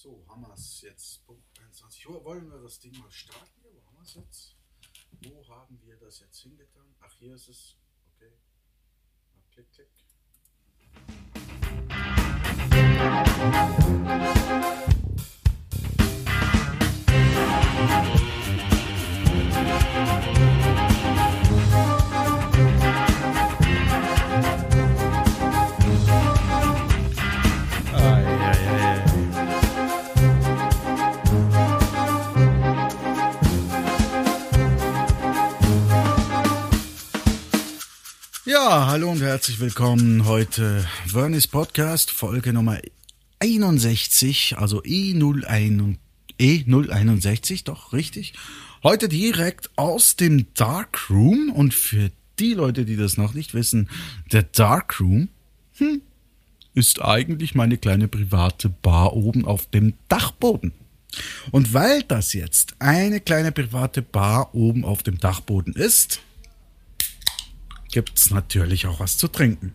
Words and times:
So, 0.00 0.24
haben 0.28 0.42
wir 0.42 0.54
es 0.54 0.80
jetzt. 0.82 1.26
Punkt 1.26 1.42
21 1.58 2.08
Uhr. 2.08 2.24
Wollen 2.24 2.48
wir 2.48 2.62
das 2.62 2.78
Ding 2.78 2.96
mal 2.98 3.10
starten 3.10 3.60
hier? 3.60 3.74
Wo 3.74 3.84
haben 3.84 3.96
wir 3.96 4.04
es 4.04 4.14
jetzt? 4.14 4.54
Wo 5.22 5.48
haben 5.48 5.82
wir 5.82 5.96
das 5.96 6.20
jetzt 6.20 6.38
hingetan? 6.38 6.94
Ach, 7.00 7.12
hier 7.18 7.34
ist 7.34 7.48
es. 7.48 7.76
Okay. 8.14 8.30
Mal 9.34 9.42
klick, 9.50 9.72
klick. 9.72 9.88
Ja, 38.48 38.86
hallo 38.86 39.10
und 39.10 39.20
herzlich 39.20 39.60
willkommen 39.60 40.24
heute 40.24 40.82
Vernis 41.06 41.46
Podcast, 41.46 42.10
Folge 42.10 42.54
Nummer 42.54 42.78
61, 43.40 44.56
also 44.56 44.80
E01, 44.80 45.96
E061, 46.40 47.64
doch 47.66 47.92
richtig. 47.92 48.32
Heute 48.82 49.10
direkt 49.10 49.68
aus 49.76 50.16
dem 50.16 50.46
Dark 50.54 51.10
Room 51.10 51.52
und 51.54 51.74
für 51.74 52.10
die 52.38 52.54
Leute, 52.54 52.86
die 52.86 52.96
das 52.96 53.18
noch 53.18 53.34
nicht 53.34 53.52
wissen, 53.52 53.90
der 54.32 54.44
Dark 54.44 54.98
Room 54.98 55.28
hm, 55.76 56.00
ist 56.72 57.02
eigentlich 57.02 57.54
meine 57.54 57.76
kleine 57.76 58.08
private 58.08 58.70
Bar 58.70 59.12
oben 59.12 59.44
auf 59.44 59.66
dem 59.66 59.92
Dachboden. 60.08 60.72
Und 61.50 61.74
weil 61.74 62.02
das 62.02 62.32
jetzt 62.32 62.76
eine 62.78 63.20
kleine 63.20 63.52
private 63.52 64.00
Bar 64.00 64.54
oben 64.54 64.86
auf 64.86 65.02
dem 65.02 65.18
Dachboden 65.18 65.74
ist, 65.74 66.22
gibt's 67.90 68.30
natürlich 68.30 68.86
auch 68.86 69.00
was 69.00 69.16
zu 69.16 69.28
trinken. 69.28 69.72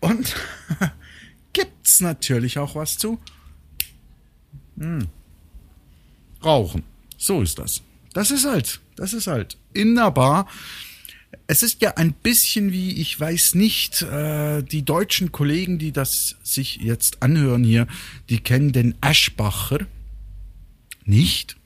Und 0.00 0.34
gibt's 1.52 2.00
natürlich 2.00 2.58
auch 2.58 2.74
was 2.74 2.98
zu 2.98 3.18
hm, 4.78 5.08
rauchen. 6.44 6.82
So 7.16 7.42
ist 7.42 7.58
das. 7.58 7.82
Das 8.12 8.30
ist 8.30 8.44
halt, 8.44 8.80
das 8.96 9.12
ist 9.12 9.26
halt 9.26 9.56
in 9.72 9.94
der 9.94 10.10
Bar. 10.10 10.48
Es 11.46 11.62
ist 11.62 11.82
ja 11.82 11.96
ein 11.96 12.12
bisschen 12.12 12.72
wie, 12.72 13.00
ich 13.00 13.18
weiß 13.18 13.54
nicht, 13.54 14.02
äh, 14.02 14.62
die 14.62 14.84
deutschen 14.84 15.32
Kollegen, 15.32 15.78
die 15.78 15.92
das 15.92 16.36
sich 16.42 16.76
jetzt 16.76 17.22
anhören 17.22 17.62
hier, 17.62 17.86
die 18.28 18.40
kennen 18.40 18.72
den 18.72 18.94
Aschbacher 19.00 19.86
nicht. 21.04 21.56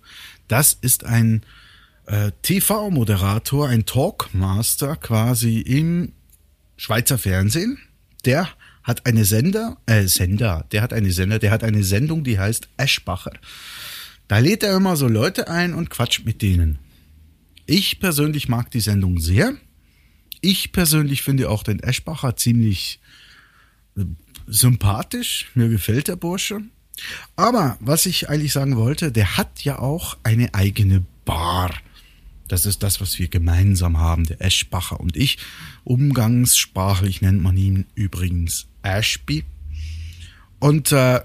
Das 0.48 0.77
ist 0.80 1.05
ein 1.05 1.42
äh, 2.06 2.33
TV-Moderator, 2.42 3.69
ein 3.69 3.86
Talkmaster 3.86 4.97
quasi 4.97 5.60
im 5.60 6.12
Schweizer 6.77 7.19
Fernsehen. 7.19 7.78
Der 8.24 8.48
hat 8.83 9.06
eine 9.06 9.24
Sender, 9.24 9.78
äh, 9.86 10.06
Sender, 10.06 10.66
der 10.72 10.83
hat 10.83 10.92
eine 10.92 11.12
Sender, 11.12 11.38
der 11.38 11.50
hat 11.50 11.64
eine 11.64 11.83
Sendung, 11.83 12.24
die 12.24 12.38
heißt 12.38 12.69
Eschbacher. 12.77 13.33
Da 14.28 14.38
lädt 14.38 14.62
er 14.62 14.77
immer 14.77 14.96
so 14.96 15.08
Leute 15.08 15.48
ein 15.48 15.74
und 15.74 15.91
quatscht 15.91 16.24
mit 16.24 16.42
denen. 16.42 16.78
Ich 17.66 18.00
persönlich 18.00 18.48
mag 18.48 18.70
die 18.70 18.80
Sendung 18.80 19.20
sehr. 19.20 19.55
Ich 20.41 20.72
persönlich 20.72 21.22
finde 21.22 21.48
auch 21.48 21.62
den 21.62 21.80
Eschbacher 21.80 22.36
ziemlich 22.36 23.00
äh, 23.96 24.05
sympathisch. 24.46 25.50
Mir 25.55 25.68
gefällt 25.68 26.08
der 26.08 26.16
Bursche. 26.16 26.61
Aber 27.36 27.78
was 27.80 28.06
ich 28.06 28.28
eigentlich 28.28 28.52
sagen 28.52 28.77
wollte, 28.77 29.11
der 29.11 29.36
hat 29.39 29.64
ja 29.64 29.78
auch 29.78 30.18
eine 30.22 30.55
eigene 30.55 31.05
Bar. 31.24 31.70
Das 32.48 32.67
ist 32.67 32.83
das, 32.83 33.00
was 33.00 33.19
wir 33.19 33.28
gemeinsam 33.28 33.98
haben, 33.98 34.25
der 34.25 34.41
Eschbacher 34.42 35.00
und 35.00 35.17
ich. 35.17 35.39
Umgangssprachlich 35.83 37.23
nennt 37.23 37.42
man 37.42 37.57
ihn 37.57 37.86
übrigens 37.95 38.67
Ashby. 38.83 39.45
Und 40.58 40.92
äh, 40.92 41.20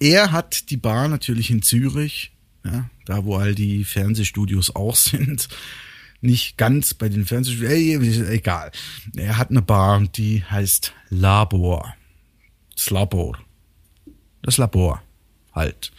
er 0.00 0.32
hat 0.32 0.70
die 0.70 0.76
Bar 0.76 1.08
natürlich 1.08 1.50
in 1.50 1.62
Zürich, 1.62 2.32
ja, 2.64 2.88
da 3.04 3.24
wo 3.24 3.36
all 3.36 3.54
die 3.54 3.84
Fernsehstudios 3.84 4.74
auch 4.74 4.96
sind. 4.96 5.48
Nicht 6.20 6.56
ganz 6.56 6.94
bei 6.94 7.10
den 7.10 7.26
Fernsehstudios, 7.26 8.18
äh, 8.18 8.34
egal. 8.34 8.72
Er 9.14 9.36
hat 9.36 9.50
eine 9.50 9.62
Bar, 9.62 10.00
die 10.00 10.42
heißt 10.42 10.94
Labor. 11.10 11.94
Das 12.74 12.90
Labor. 12.90 13.38
Das 14.42 14.56
Labor 14.56 15.02
halt. 15.54 15.92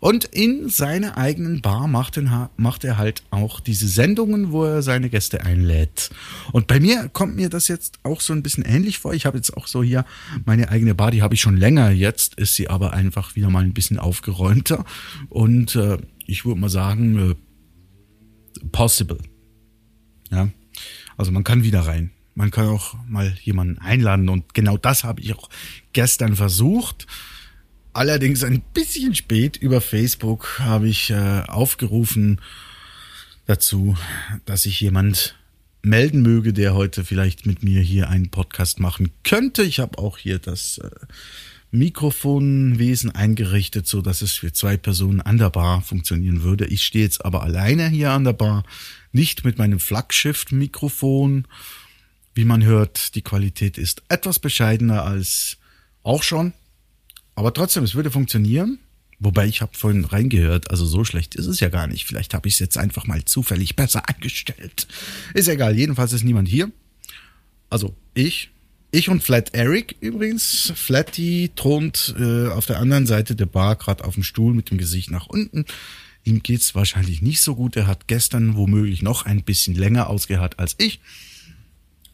Und 0.00 0.24
in 0.24 0.70
seiner 0.70 1.18
eigenen 1.18 1.60
Bar 1.60 1.86
macht, 1.86 2.16
er, 2.16 2.50
macht 2.56 2.84
er 2.84 2.96
halt 2.96 3.22
auch 3.30 3.60
diese 3.60 3.86
Sendungen, 3.86 4.50
wo 4.50 4.64
er 4.64 4.80
seine 4.80 5.10
Gäste 5.10 5.44
einlädt. 5.44 6.10
Und 6.52 6.66
bei 6.66 6.80
mir 6.80 7.10
kommt 7.10 7.36
mir 7.36 7.50
das 7.50 7.68
jetzt 7.68 7.98
auch 8.02 8.22
so 8.22 8.32
ein 8.32 8.42
bisschen 8.42 8.64
ähnlich 8.64 8.98
vor. 8.98 9.12
Ich 9.12 9.26
habe 9.26 9.36
jetzt 9.36 9.54
auch 9.54 9.66
so 9.66 9.82
hier 9.82 10.06
meine 10.46 10.70
eigene 10.70 10.94
Bar, 10.94 11.10
die 11.10 11.20
habe 11.22 11.34
ich 11.34 11.42
schon 11.42 11.58
länger. 11.58 11.90
Jetzt 11.90 12.36
ist 12.36 12.54
sie 12.54 12.68
aber 12.68 12.94
einfach 12.94 13.36
wieder 13.36 13.50
mal 13.50 13.62
ein 13.62 13.74
bisschen 13.74 13.98
aufgeräumter. 13.98 14.86
Und 15.28 15.76
äh, 15.76 15.98
ich 16.26 16.46
würde 16.46 16.60
mal 16.60 16.70
sagen, 16.70 17.32
äh, 17.32 17.34
possible. 18.72 19.18
Ja, 20.30 20.48
also 21.18 21.30
man 21.30 21.44
kann 21.44 21.62
wieder 21.62 21.80
rein. 21.80 22.10
Man 22.34 22.50
kann 22.50 22.68
auch 22.68 22.94
mal 23.06 23.34
jemanden 23.42 23.78
einladen. 23.78 24.30
Und 24.30 24.54
genau 24.54 24.78
das 24.78 25.04
habe 25.04 25.20
ich 25.20 25.34
auch 25.34 25.50
gestern 25.92 26.36
versucht. 26.36 27.06
Allerdings 27.92 28.44
ein 28.44 28.62
bisschen 28.72 29.14
spät 29.14 29.56
über 29.56 29.80
Facebook 29.80 30.60
habe 30.60 30.88
ich 30.88 31.10
äh, 31.10 31.42
aufgerufen 31.48 32.40
dazu, 33.46 33.96
dass 34.44 34.62
sich 34.62 34.80
jemand 34.80 35.34
melden 35.82 36.22
möge, 36.22 36.52
der 36.52 36.74
heute 36.74 37.04
vielleicht 37.04 37.46
mit 37.46 37.64
mir 37.64 37.80
hier 37.80 38.08
einen 38.08 38.30
Podcast 38.30 38.78
machen 38.78 39.10
könnte. 39.24 39.62
Ich 39.64 39.80
habe 39.80 39.98
auch 39.98 40.18
hier 40.18 40.38
das 40.38 40.78
äh, 40.78 40.90
Mikrofonwesen 41.72 43.10
eingerichtet, 43.10 43.88
so 43.88 44.02
dass 44.02 44.22
es 44.22 44.34
für 44.34 44.52
zwei 44.52 44.76
Personen 44.76 45.20
an 45.20 45.38
der 45.38 45.50
Bar 45.50 45.82
funktionieren 45.82 46.42
würde. 46.42 46.66
Ich 46.66 46.84
stehe 46.84 47.04
jetzt 47.04 47.24
aber 47.24 47.42
alleine 47.42 47.88
hier 47.88 48.12
an 48.12 48.24
der 48.24 48.34
Bar, 48.34 48.64
nicht 49.12 49.44
mit 49.44 49.58
meinem 49.58 49.80
Flaggschiff-Mikrofon. 49.80 51.46
Wie 52.34 52.44
man 52.44 52.62
hört, 52.62 53.16
die 53.16 53.22
Qualität 53.22 53.78
ist 53.78 54.02
etwas 54.08 54.38
bescheidener 54.38 55.04
als 55.04 55.56
auch 56.04 56.22
schon. 56.22 56.52
Aber 57.40 57.54
trotzdem, 57.54 57.84
es 57.84 57.94
würde 57.94 58.10
funktionieren. 58.10 58.78
Wobei 59.18 59.46
ich 59.46 59.62
habe 59.62 59.72
vorhin 59.74 60.04
reingehört, 60.04 60.70
also 60.70 60.84
so 60.84 61.04
schlecht 61.04 61.34
ist 61.36 61.46
es 61.46 61.58
ja 61.58 61.70
gar 61.70 61.86
nicht. 61.86 62.04
Vielleicht 62.04 62.34
habe 62.34 62.46
ich 62.48 62.52
es 62.52 62.60
jetzt 62.60 62.76
einfach 62.76 63.06
mal 63.06 63.24
zufällig 63.24 63.76
besser 63.76 64.06
eingestellt. 64.10 64.86
Ist 65.32 65.48
egal, 65.48 65.74
jedenfalls 65.74 66.12
ist 66.12 66.22
niemand 66.22 66.48
hier. 66.48 66.70
Also 67.70 67.96
ich, 68.12 68.50
ich 68.90 69.08
und 69.08 69.22
Flat 69.22 69.54
Eric 69.54 69.96
übrigens. 70.00 70.74
Flatty 70.76 71.50
thront 71.56 72.14
äh, 72.18 72.48
auf 72.48 72.66
der 72.66 72.78
anderen 72.78 73.06
Seite 73.06 73.34
der 73.34 73.46
Bar, 73.46 73.76
gerade 73.76 74.04
auf 74.04 74.12
dem 74.16 74.22
Stuhl 74.22 74.52
mit 74.52 74.70
dem 74.70 74.76
Gesicht 74.76 75.10
nach 75.10 75.26
unten. 75.26 75.64
Ihm 76.24 76.42
geht's 76.42 76.74
wahrscheinlich 76.74 77.22
nicht 77.22 77.40
so 77.40 77.56
gut. 77.56 77.74
Er 77.74 77.86
hat 77.86 78.06
gestern 78.06 78.54
womöglich 78.54 79.00
noch 79.00 79.24
ein 79.24 79.44
bisschen 79.44 79.74
länger 79.74 80.10
ausgeharrt 80.10 80.58
als 80.58 80.74
ich. 80.76 81.00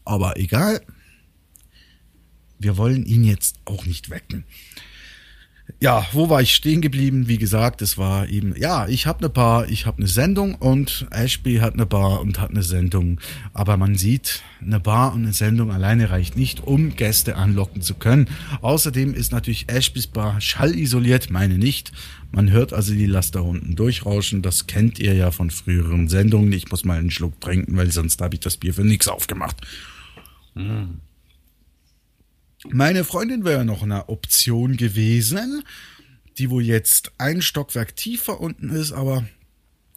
Aber 0.05 0.37
egal. 0.37 0.79
Wir 2.59 2.77
wollen 2.77 3.05
ihn 3.05 3.25
jetzt 3.25 3.57
auch 3.65 3.85
nicht 3.85 4.09
wecken 4.09 4.45
ja, 5.79 6.05
wo 6.11 6.29
war 6.29 6.41
ich 6.41 6.55
stehen 6.55 6.81
geblieben? 6.81 7.27
Wie 7.27 7.37
gesagt, 7.37 7.81
es 7.81 7.97
war 7.97 8.27
eben, 8.29 8.55
ja, 8.57 8.87
ich 8.87 9.05
habe 9.05 9.19
eine 9.19 9.29
Bar, 9.29 9.69
ich 9.69 9.85
habe 9.85 9.97
eine 9.97 10.07
Sendung 10.07 10.55
und 10.55 11.07
Ashby 11.11 11.57
hat 11.57 11.73
eine 11.73 11.85
Bar 11.85 12.21
und 12.21 12.39
hat 12.39 12.49
eine 12.49 12.63
Sendung. 12.63 13.19
Aber 13.53 13.77
man 13.77 13.95
sieht, 13.95 14.41
eine 14.61 14.79
Bar 14.79 15.13
und 15.13 15.23
eine 15.23 15.33
Sendung 15.33 15.71
alleine 15.71 16.09
reicht 16.09 16.35
nicht, 16.35 16.63
um 16.65 16.95
Gäste 16.95 17.35
anlocken 17.35 17.81
zu 17.81 17.95
können. 17.95 18.27
Außerdem 18.61 19.13
ist 19.13 19.31
natürlich 19.31 19.69
Ashbys 19.69 20.07
Bar 20.07 20.41
schallisoliert, 20.41 21.29
meine 21.29 21.57
nicht. 21.57 21.91
Man 22.31 22.49
hört 22.49 22.73
also 22.73 22.93
die 22.93 23.05
Laster 23.05 23.43
unten 23.43 23.75
durchrauschen. 23.75 24.41
Das 24.41 24.67
kennt 24.67 24.99
ihr 24.99 25.13
ja 25.13 25.31
von 25.31 25.51
früheren 25.51 26.07
Sendungen. 26.07 26.51
Ich 26.53 26.71
muss 26.71 26.85
mal 26.85 26.97
einen 26.97 27.11
Schluck 27.11 27.39
trinken, 27.39 27.77
weil 27.77 27.91
sonst 27.91 28.19
habe 28.21 28.35
ich 28.35 28.41
das 28.41 28.57
Bier 28.57 28.73
für 28.73 28.83
nichts 28.83 29.07
aufgemacht. 29.07 29.57
Hm. 30.55 31.01
Meine 32.65 33.03
Freundin 33.03 33.45
wäre 33.45 33.65
noch 33.65 33.83
eine 33.83 34.09
Option 34.09 34.77
gewesen, 34.77 35.63
die 36.37 36.49
wohl 36.49 36.63
jetzt 36.63 37.11
ein 37.17 37.41
Stockwerk 37.41 37.95
tiefer 37.95 38.39
unten 38.39 38.69
ist, 38.69 38.91
aber 38.91 39.25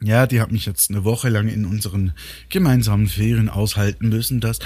ja, 0.03 0.27
die 0.27 0.41
hat 0.41 0.51
mich 0.51 0.67
jetzt 0.67 0.91
eine 0.91 1.05
Woche 1.05 1.29
lang 1.29 1.49
in 1.49 1.67
unseren 1.67 2.13
gemeinsamen 2.49 3.07
Ferien 3.07 3.51
aushalten 3.51 4.09
müssen. 4.09 4.41
Das 4.41 4.59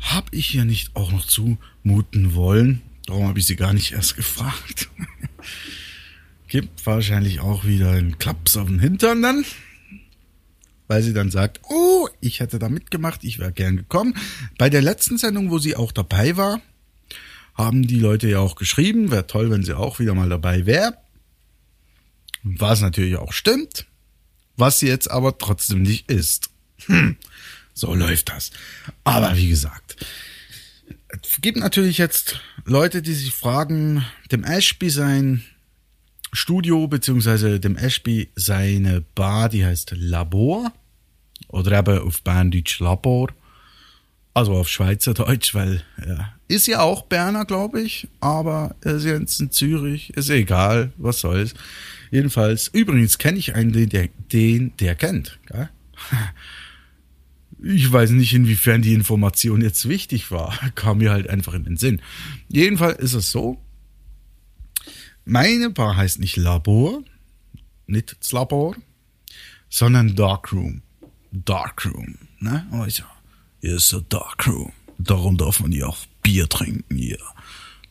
hab 0.00 0.32
ich 0.32 0.54
ihr 0.54 0.64
nicht 0.64 0.96
auch 0.96 1.12
noch 1.12 1.26
zumuten 1.26 2.34
wollen. 2.34 2.80
Darum 3.06 3.28
habe 3.28 3.38
ich 3.38 3.46
sie 3.46 3.56
gar 3.56 3.74
nicht 3.74 3.92
erst 3.92 4.16
gefragt. 4.16 4.88
Gibt 6.48 6.86
wahrscheinlich 6.86 7.40
auch 7.40 7.64
wieder 7.64 7.92
einen 7.92 8.18
Klaps 8.18 8.56
auf 8.56 8.68
den 8.68 8.78
Hintern 8.78 9.20
dann. 9.20 9.44
Weil 10.86 11.02
sie 11.02 11.12
dann 11.12 11.30
sagt, 11.30 11.60
oh, 11.68 12.08
ich 12.20 12.40
hätte 12.40 12.58
da 12.58 12.70
mitgemacht, 12.70 13.24
ich 13.24 13.38
wäre 13.38 13.52
gern 13.52 13.76
gekommen. 13.76 14.14
Bei 14.56 14.70
der 14.70 14.80
letzten 14.80 15.18
Sendung, 15.18 15.50
wo 15.50 15.58
sie 15.58 15.76
auch 15.76 15.92
dabei 15.92 16.38
war, 16.38 16.62
haben 17.58 17.86
die 17.86 17.98
Leute 17.98 18.28
ja 18.28 18.38
auch 18.38 18.54
geschrieben. 18.54 19.10
Wäre 19.10 19.26
toll, 19.26 19.50
wenn 19.50 19.64
sie 19.64 19.76
auch 19.76 19.98
wieder 19.98 20.14
mal 20.14 20.28
dabei 20.28 20.64
wäre. 20.64 20.96
Was 22.44 22.80
natürlich 22.80 23.16
auch 23.16 23.32
stimmt, 23.32 23.86
was 24.56 24.78
sie 24.78 24.86
jetzt 24.86 25.10
aber 25.10 25.36
trotzdem 25.36 25.82
nicht 25.82 26.10
ist. 26.10 26.50
Hm, 26.86 27.16
so 27.74 27.94
läuft 27.94 28.30
das. 28.30 28.52
Aber 29.02 29.36
wie 29.36 29.48
gesagt, 29.48 29.96
es 31.08 31.40
gibt 31.40 31.58
natürlich 31.58 31.98
jetzt 31.98 32.40
Leute, 32.64 33.02
die 33.02 33.12
sich 33.12 33.34
fragen, 33.34 34.04
dem 34.30 34.44
Ashby 34.44 34.88
sein 34.88 35.42
Studio, 36.32 36.86
beziehungsweise 36.86 37.58
dem 37.58 37.76
Ashby 37.76 38.30
seine 38.36 39.00
Bar, 39.14 39.48
die 39.48 39.64
heißt 39.64 39.92
Labor. 39.96 40.72
Oder 41.48 41.78
eben 41.78 41.98
auf 41.98 42.22
Berndeutsch 42.22 42.78
Labor. 42.80 43.28
Also 44.34 44.54
auf 44.54 44.68
Schweizerdeutsch, 44.68 45.54
weil 45.54 45.82
ja, 46.06 46.32
ist 46.46 46.66
ja 46.66 46.80
auch 46.80 47.02
Berner, 47.02 47.44
glaube 47.44 47.80
ich, 47.80 48.08
aber 48.20 48.76
er 48.82 48.94
ist 48.94 49.04
jetzt 49.04 49.40
in 49.40 49.50
Zürich, 49.50 50.10
ist 50.10 50.30
egal, 50.30 50.92
was 50.96 51.20
soll's. 51.20 51.54
Jedenfalls, 52.10 52.68
übrigens 52.68 53.18
kenne 53.18 53.38
ich 53.38 53.54
einen, 53.54 53.72
den 53.72 53.88
der, 53.88 54.08
den 54.32 54.76
der 54.78 54.94
kennt. 54.94 55.38
Gell? 55.46 55.68
Ich 57.60 57.90
weiß 57.90 58.10
nicht, 58.10 58.32
inwiefern 58.32 58.82
die 58.82 58.94
Information 58.94 59.60
jetzt 59.60 59.88
wichtig 59.88 60.30
war. 60.30 60.58
Kam 60.74 60.98
mir 60.98 61.10
halt 61.10 61.28
einfach 61.28 61.54
in 61.54 61.64
den 61.64 61.76
Sinn. 61.76 62.00
Jedenfalls 62.48 62.98
ist 62.98 63.14
es 63.14 63.30
so. 63.30 63.60
Meine 65.24 65.70
Bar 65.70 65.96
heißt 65.96 66.20
nicht 66.20 66.36
Labor, 66.36 67.02
nicht 67.86 68.16
das 68.20 68.32
Labor, 68.32 68.74
sondern 69.68 70.14
Darkroom. 70.14 70.82
Darkroom, 71.30 72.14
ne? 72.38 72.66
Also, 72.70 73.02
hier 73.02 73.17
ist 73.60 73.92
der 73.92 74.00
Darkroom. 74.08 74.72
Darum 74.98 75.36
darf 75.36 75.60
man 75.60 75.72
ja 75.72 75.86
auch 75.86 75.98
Bier 76.22 76.48
trinken 76.48 76.96
hier. 76.96 77.18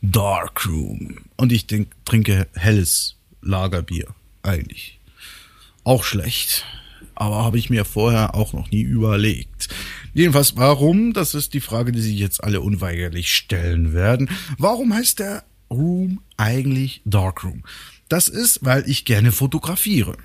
Darkroom. 0.02 1.18
Und 1.36 1.52
ich 1.52 1.66
denk, 1.66 1.92
trinke 2.04 2.48
helles 2.54 3.16
Lagerbier. 3.40 4.14
Eigentlich. 4.42 4.98
Auch 5.84 6.04
schlecht 6.04 6.64
aber 7.18 7.44
habe 7.44 7.58
ich 7.58 7.68
mir 7.68 7.84
vorher 7.84 8.36
auch 8.36 8.52
noch 8.52 8.70
nie 8.70 8.82
überlegt. 8.82 9.68
Jedenfalls, 10.14 10.56
warum? 10.56 11.12
Das 11.12 11.34
ist 11.34 11.52
die 11.52 11.60
Frage, 11.60 11.90
die 11.90 12.00
sich 12.00 12.16
jetzt 12.16 12.44
alle 12.44 12.60
unweigerlich 12.60 13.34
stellen 13.34 13.92
werden. 13.92 14.30
Warum 14.56 14.94
heißt 14.94 15.18
der 15.18 15.42
Room 15.68 16.20
eigentlich 16.36 17.02
Darkroom? 17.04 17.64
Das 18.08 18.28
ist, 18.28 18.64
weil 18.64 18.88
ich 18.88 19.04
gerne 19.04 19.32
fotografiere. 19.32 20.16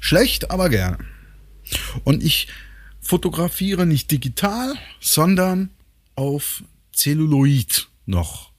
Schlecht, 0.00 0.50
aber 0.50 0.68
gerne. 0.68 0.98
Und 2.02 2.24
ich 2.24 2.48
fotografiere 3.10 3.86
nicht 3.86 4.12
digital, 4.12 4.76
sondern 5.00 5.70
auf 6.14 6.62
Celluloid 6.94 7.88
noch. 8.06 8.52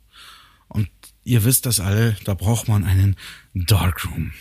Und 0.67 0.89
ihr 1.23 1.45
wisst 1.45 1.65
das 1.65 1.79
alle, 1.79 2.17
da 2.25 2.33
braucht 2.33 2.67
man 2.67 2.83
einen 2.83 3.15
Darkroom. 3.53 4.33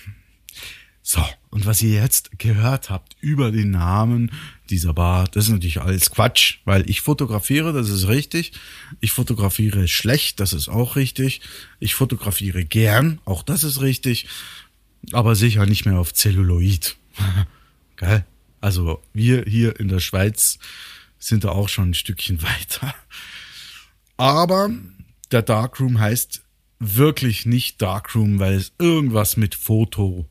So, 1.00 1.24
und 1.50 1.64
was 1.64 1.80
ihr 1.80 1.94
jetzt 1.94 2.40
gehört 2.40 2.90
habt 2.90 3.16
über 3.20 3.52
den 3.52 3.70
Namen 3.70 4.32
dieser 4.68 4.94
Bar, 4.94 5.28
das 5.28 5.44
ist 5.44 5.50
natürlich 5.50 5.80
alles 5.80 6.10
Quatsch, 6.10 6.58
weil 6.64 6.90
ich 6.90 7.02
fotografiere, 7.02 7.72
das 7.72 7.88
ist 7.88 8.08
richtig. 8.08 8.50
Ich 8.98 9.12
fotografiere 9.12 9.86
schlecht, 9.86 10.40
das 10.40 10.52
ist 10.52 10.68
auch 10.68 10.96
richtig. 10.96 11.40
Ich 11.78 11.94
fotografiere 11.94 12.64
gern, 12.64 13.20
auch 13.24 13.44
das 13.44 13.62
ist 13.62 13.80
richtig. 13.80 14.26
Aber 15.12 15.36
sicher 15.36 15.66
nicht 15.66 15.86
mehr 15.86 16.00
auf 16.00 16.12
Celluloid. 16.14 16.96
Geil. 17.94 18.24
Also 18.60 19.02
wir 19.12 19.44
hier 19.46 19.78
in 19.80 19.88
der 19.88 20.00
Schweiz 20.00 20.58
sind 21.18 21.44
da 21.44 21.50
auch 21.50 21.68
schon 21.68 21.90
ein 21.90 21.94
Stückchen 21.94 22.42
weiter. 22.42 22.94
Aber 24.16 24.70
der 25.30 25.42
Darkroom 25.42 25.98
heißt 25.98 26.42
wirklich 26.78 27.46
nicht 27.46 27.80
Darkroom, 27.80 28.38
weil 28.38 28.54
es 28.54 28.72
irgendwas 28.78 29.36
mit 29.36 29.54
Foto 29.54 30.26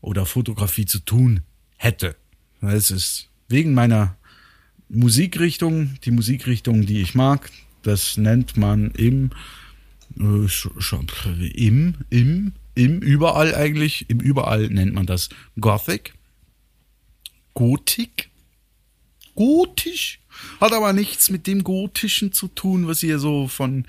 oder 0.00 0.26
Fotografie 0.26 0.86
zu 0.86 1.00
tun 1.00 1.42
hätte. 1.76 2.16
Es 2.60 2.90
ist 2.90 3.28
wegen 3.48 3.74
meiner 3.74 4.16
Musikrichtung, 4.88 5.94
die 6.04 6.10
Musikrichtung, 6.10 6.86
die 6.86 7.00
ich 7.00 7.14
mag, 7.14 7.50
das 7.82 8.16
nennt 8.16 8.56
man 8.56 8.90
im, 8.92 9.30
äh, 10.18 10.48
schon, 10.48 11.06
im, 11.54 11.94
im, 12.10 12.52
im, 12.74 13.00
überall 13.00 13.54
eigentlich, 13.54 14.08
im 14.08 14.20
überall 14.20 14.68
nennt 14.68 14.94
man 14.94 15.06
das 15.06 15.28
Gothic, 15.60 16.14
Gotik, 17.58 18.30
gotisch, 19.34 20.20
hat 20.60 20.72
aber 20.72 20.92
nichts 20.92 21.28
mit 21.28 21.48
dem 21.48 21.64
Gotischen 21.64 22.32
zu 22.32 22.46
tun, 22.46 22.86
was 22.86 23.02
ihr 23.02 23.18
so 23.18 23.48
von 23.48 23.84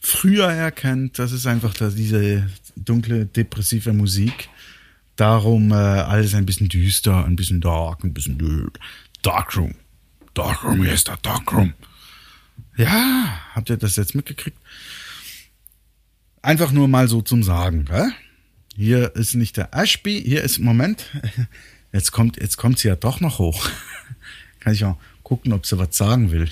früher 0.00 0.52
her 0.52 0.70
kennt. 0.70 1.18
Das 1.18 1.32
ist 1.32 1.44
einfach 1.44 1.74
da 1.74 1.90
diese 1.90 2.48
dunkle, 2.76 3.26
depressive 3.26 3.92
Musik. 3.92 4.48
Darum 5.16 5.72
äh, 5.72 5.74
alles 5.74 6.32
ein 6.34 6.46
bisschen 6.46 6.68
düster, 6.68 7.24
ein 7.24 7.34
bisschen 7.34 7.60
dark, 7.60 8.04
ein 8.04 8.14
bisschen 8.14 8.70
Darkroom. 9.22 9.74
Darkroom, 10.34 10.84
hier 10.84 10.92
ist 10.92 11.08
der 11.08 11.16
Darkroom. 11.16 11.74
Ja, 12.76 13.40
habt 13.52 13.68
ihr 13.68 13.78
das 13.78 13.96
jetzt 13.96 14.14
mitgekriegt? 14.14 14.58
Einfach 16.40 16.70
nur 16.70 16.86
mal 16.86 17.08
so 17.08 17.20
zum 17.20 17.42
Sagen. 17.42 17.84
Gell? 17.86 18.12
Hier 18.76 19.16
ist 19.16 19.34
nicht 19.34 19.56
der 19.56 19.74
Ashby, 19.74 20.22
hier 20.24 20.44
ist, 20.44 20.60
Moment, 20.60 21.06
jetzt 21.98 22.12
kommt, 22.12 22.40
jetzt 22.40 22.56
kommt 22.56 22.78
sie 22.78 22.88
ja 22.88 22.96
doch 22.96 23.20
noch 23.20 23.38
hoch. 23.38 23.68
Kann 24.60 24.72
ich 24.72 24.84
auch 24.84 24.96
gucken, 25.22 25.52
ob 25.52 25.66
sie 25.66 25.78
was 25.78 25.96
sagen 25.96 26.30
will. 26.30 26.48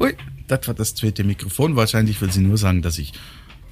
Ui, 0.00 0.16
das 0.48 0.66
war 0.66 0.74
das 0.74 0.94
zweite 0.94 1.24
Mikrofon. 1.24 1.76
Wahrscheinlich 1.76 2.20
will 2.20 2.32
sie 2.32 2.40
nur 2.40 2.56
sagen, 2.56 2.80
dass 2.80 2.98
ich 2.98 3.12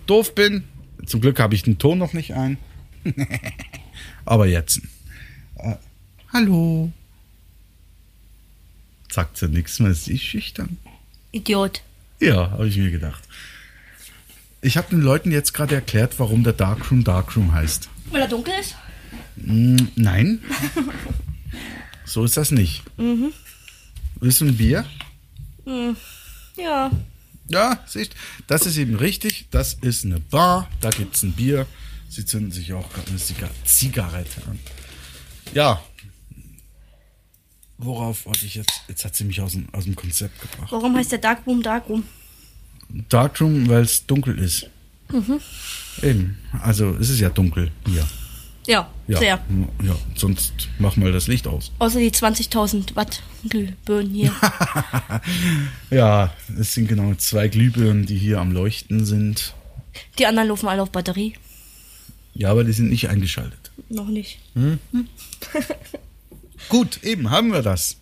doof 0.07 0.35
bin. 0.35 0.65
Zum 1.07 1.21
Glück 1.21 1.39
habe 1.39 1.55
ich 1.55 1.63
den 1.63 1.79
Ton 1.79 1.99
noch 1.99 2.13
nicht 2.13 2.35
ein. 2.35 2.59
Aber 4.25 4.47
jetzt. 4.47 4.83
Äh, 5.57 5.77
hallo. 6.33 6.93
Sagt 9.11 9.39
sie 9.39 9.49
nichts 9.49 9.79
mehr, 9.79 9.93
ist 9.93 10.05
sie 10.05 10.19
schüchtern. 10.19 10.77
Idiot. 11.33 11.83
Ja, 12.21 12.51
habe 12.51 12.69
ich 12.69 12.77
mir 12.77 12.91
gedacht. 12.91 13.23
Ich 14.61 14.77
habe 14.77 14.91
den 14.91 15.01
Leuten 15.01 15.33
jetzt 15.33 15.55
gerade 15.55 15.77
erklärt, 15.77 16.19
warum 16.19 16.45
der 16.45 16.53
Darkroom 16.53 17.03
Darkroom 17.03 17.53
heißt. 17.53 17.89
Weil 18.11 18.21
er 18.23 18.29
dunkel 18.29 18.53
ist? 18.61 18.75
Mm, 19.37 19.77
nein. 19.97 20.41
so 22.05 22.25
ist 22.25 22.37
das 22.37 22.51
nicht. 22.51 22.83
Mhm. 22.99 23.33
Willst 24.21 24.41
du 24.41 24.47
ein 24.47 24.57
Bier? 24.57 24.85
Mhm. 25.65 25.97
Ja. 26.57 26.91
Ja, 27.49 27.83
siehst 27.87 28.15
das 28.47 28.67
ist 28.67 28.77
eben 28.77 28.95
richtig. 28.95 29.47
Das 29.51 29.75
ist 29.75 30.05
eine 30.05 30.21
Bar, 30.21 30.71
da 30.81 30.91
gibt 30.91 31.17
es 31.17 31.23
ein 31.23 31.33
Bier. 31.33 31.67
Sie 32.09 32.25
zünden 32.25 32.53
sich 32.53 32.73
auch 32.73 32.93
gerade 32.93 33.11
eine 33.11 33.19
Zigarette 33.65 34.43
an. 34.49 34.59
Ja. 35.55 35.83
Worauf 37.79 38.27
wollte 38.27 38.47
ich 38.47 38.57
jetzt? 38.57 38.83
Jetzt 38.89 39.05
hat 39.05 39.17
sie 39.17 39.25
mich 39.25 39.41
aus 39.41 39.53
dem, 39.53 39.69
aus 39.73 39.85
dem 39.85 39.97
Konzept 39.97 40.41
gebracht. 40.41 40.71
Warum 40.71 40.97
heißt 40.97 41.13
der 41.13 41.19
Darkroom 41.19 41.63
Darkroom? 41.63 42.05
Darkroom, 43.09 43.69
weil 43.69 43.83
es 43.83 44.07
dunkel 44.07 44.39
ist. 44.39 44.69
Mhm. 45.11 45.41
Eben. 46.03 46.39
Also 46.61 46.97
es 46.97 47.09
ist 47.11 47.21
ja 47.21 47.31
dunkel 47.31 47.71
hier. 47.87 48.07
Ja, 48.67 48.91
ja, 49.09 49.19
sehr. 49.19 49.41
Ja, 49.83 49.97
sonst 50.15 50.69
machen 50.79 51.05
wir 51.05 51.13
das 51.13 51.27
Licht 51.27 51.47
aus. 51.47 51.73
Außer 51.79 51.99
die 51.99 52.11
20.000 52.11 52.95
Watt 52.95 53.23
Glühbirnen 53.49 54.13
hier. 54.13 54.35
ja, 55.91 56.33
es 56.59 56.75
sind 56.75 56.89
genau 56.89 57.15
zwei 57.15 57.49
Glühbirnen, 57.49 58.07
die 58.07 58.17
hier 58.17 58.39
am 58.39 58.53
Leuchten 58.53 59.07
sind. 59.07 59.55
Die 60.19 60.27
anderen 60.27 60.49
laufen 60.49 60.69
alle 60.69 60.83
auf 60.83 60.91
Batterie. 60.91 61.35
Ja, 62.35 62.51
aber 62.51 62.65
die 62.65 62.73
sind 62.73 62.91
nicht 62.91 63.09
eingeschaltet. 63.09 63.71
Noch 63.89 64.09
nicht. 64.09 64.39
Hm? 64.55 64.79
Hm. 64.93 65.09
Gut, 66.69 67.03
eben 67.03 67.31
haben 67.31 67.53
wir 67.53 67.63
das. 67.63 67.97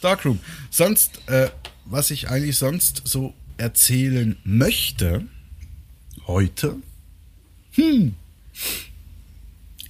Darkroom. 0.00 0.40
Sonst, 0.70 1.20
äh, 1.28 1.50
was 1.84 2.10
ich 2.10 2.28
eigentlich 2.28 2.56
sonst 2.56 3.02
so 3.04 3.34
erzählen 3.58 4.36
möchte, 4.44 5.26
heute, 6.26 6.76
hm, 7.72 8.14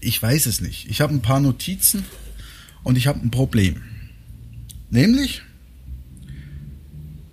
ich 0.01 0.23
weiß 0.23 0.47
es 0.47 0.61
nicht. 0.61 0.89
Ich 0.89 1.01
habe 1.01 1.15
ein 1.15 1.23
paar 1.23 1.41
Notizen 1.41 2.05
und 2.83 2.97
ich 2.97 3.07
habe 3.07 3.21
ein 3.21 3.31
Problem. 3.31 3.83
Nämlich, 4.91 5.43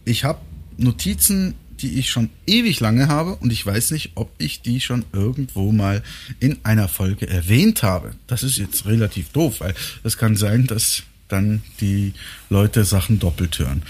ich 0.05 0.23
habe 0.23 0.39
Notizen 0.77 1.55
die 1.81 1.99
ich 1.99 2.09
schon 2.09 2.29
ewig 2.45 2.79
lange 2.79 3.07
habe 3.07 3.35
und 3.35 3.51
ich 3.51 3.65
weiß 3.65 3.91
nicht, 3.91 4.11
ob 4.15 4.31
ich 4.37 4.61
die 4.61 4.81
schon 4.81 5.05
irgendwo 5.13 5.71
mal 5.71 6.03
in 6.39 6.57
einer 6.63 6.87
Folge 6.87 7.29
erwähnt 7.29 7.83
habe. 7.83 8.15
Das 8.27 8.43
ist 8.43 8.57
jetzt 8.57 8.85
relativ 8.85 9.29
doof, 9.29 9.59
weil 9.59 9.75
es 10.03 10.17
kann 10.17 10.35
sein, 10.35 10.67
dass 10.67 11.03
dann 11.27 11.61
die 11.81 12.13
Leute 12.49 12.83
Sachen 12.83 13.19
doppelt 13.19 13.59
hören. 13.59 13.83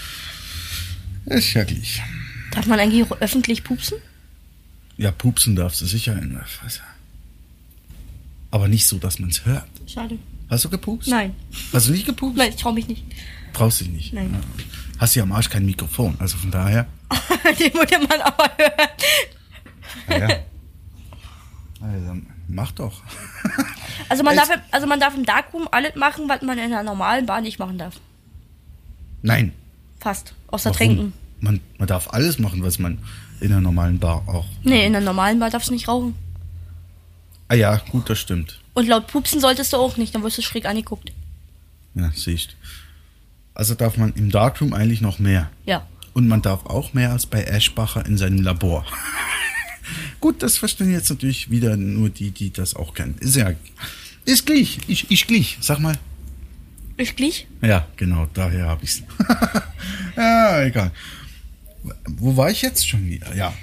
Ist 1.26 1.54
ja 1.54 1.64
gleich. 1.64 2.02
Darf 2.52 2.66
man 2.66 2.80
eigentlich 2.80 3.10
öffentlich 3.20 3.64
pupsen? 3.64 3.98
Ja, 4.96 5.10
pupsen 5.10 5.54
darfst 5.54 5.80
du 5.80 5.86
sicher 5.86 6.20
in 6.20 6.32
der 6.32 6.44
Fresse. 6.44 6.80
Aber 8.50 8.68
nicht 8.68 8.86
so, 8.86 8.98
dass 8.98 9.18
man 9.18 9.30
es 9.30 9.44
hört. 9.44 9.66
Schade. 9.86 10.18
Hast 10.48 10.64
du 10.64 10.70
gepupst? 10.70 11.08
Nein. 11.08 11.34
Hast 11.72 11.88
du 11.88 11.92
nicht 11.92 12.06
gepupst? 12.06 12.36
Nein, 12.38 12.50
ich 12.50 12.56
trau 12.56 12.72
mich 12.72 12.88
nicht. 12.88 13.04
Traust 13.52 13.80
dich 13.80 13.88
nicht? 13.90 14.12
Nein. 14.14 14.34
Hast 14.98 15.14
du 15.14 15.20
ja 15.20 15.24
am 15.24 15.32
Arsch 15.32 15.50
kein 15.50 15.66
Mikrofon, 15.66 16.16
also 16.18 16.36
von 16.38 16.50
daher. 16.50 16.86
Den 17.60 17.72
würde 17.74 17.98
man 18.08 18.20
aber 18.22 18.50
hören. 18.56 18.88
Ja, 20.08 20.18
ja. 20.28 20.36
Also, 21.80 22.16
mach 22.48 22.72
doch. 22.72 23.02
Also 24.10 24.22
man, 24.22 24.36
darf, 24.36 24.48
im- 24.48 24.60
also 24.70 24.86
man 24.86 25.00
darf 25.00 25.14
im 25.14 25.26
Darkroom 25.26 25.68
alles 25.70 25.94
machen, 25.94 26.28
was 26.28 26.40
man 26.40 26.56
in 26.56 26.70
der 26.70 26.82
normalen 26.82 27.26
Bar 27.26 27.42
nicht 27.42 27.58
machen 27.58 27.76
darf. 27.76 28.00
Nein. 29.20 29.52
Fast. 30.00 30.32
Außer 30.46 30.66
Warum? 30.70 30.76
trinken. 30.76 31.12
Man, 31.40 31.60
man 31.78 31.88
darf 31.88 32.08
alles 32.14 32.38
machen, 32.38 32.62
was 32.62 32.78
man 32.78 32.98
in 33.40 33.52
einer 33.52 33.60
normalen 33.60 33.98
Bar 33.98 34.22
auch. 34.26 34.46
Nee, 34.62 34.86
in 34.86 34.92
der 34.92 35.02
normalen 35.02 35.38
Bar 35.40 35.50
darfst 35.50 35.68
du 35.68 35.74
nicht 35.74 35.88
rauchen. 35.88 36.14
Ah 37.48 37.54
ja, 37.54 37.76
gut, 37.90 38.10
das 38.10 38.18
stimmt. 38.18 38.60
Und 38.74 38.86
laut 38.86 39.06
Pupsen 39.06 39.40
solltest 39.40 39.72
du 39.72 39.78
auch 39.78 39.96
nicht, 39.96 40.14
dann 40.14 40.22
wirst 40.22 40.38
du 40.38 40.42
schräg 40.42 40.66
angeguckt. 40.66 41.12
Ja, 41.94 42.12
siehst. 42.14 42.56
Also 43.54 43.74
darf 43.74 43.96
man 43.96 44.12
im 44.12 44.30
Darkroom 44.30 44.72
eigentlich 44.72 45.00
noch 45.00 45.18
mehr. 45.18 45.50
Ja. 45.64 45.86
Und 46.12 46.28
man 46.28 46.42
darf 46.42 46.66
auch 46.66 46.94
mehr 46.94 47.10
als 47.10 47.26
bei 47.26 47.42
Eschbacher 47.42 48.04
in 48.06 48.18
seinem 48.18 48.42
Labor. 48.42 48.86
Gut, 50.20 50.42
das 50.42 50.58
verstehen 50.58 50.92
jetzt 50.92 51.10
natürlich 51.10 51.50
wieder 51.50 51.76
nur 51.76 52.10
die, 52.10 52.30
die 52.30 52.52
das 52.52 52.74
auch 52.74 52.94
kennen. 52.94 53.16
Ist 53.20 53.36
ja, 53.36 53.52
ist 54.24 54.46
gleich. 54.46 54.78
Ich, 54.86 55.10
ich 55.10 55.26
gleich. 55.26 55.58
Sag 55.60 55.80
mal. 55.80 55.96
Ich 56.98 57.16
gleich? 57.16 57.46
Ja, 57.62 57.86
genau, 57.96 58.26
daher 58.34 58.66
habe 58.66 58.84
ich's. 58.84 59.02
ja, 60.16 60.62
egal. 60.64 60.90
Wo 62.06 62.36
war 62.36 62.50
ich 62.50 62.62
jetzt 62.62 62.86
schon 62.86 63.06
wieder? 63.06 63.34
Ja. 63.34 63.54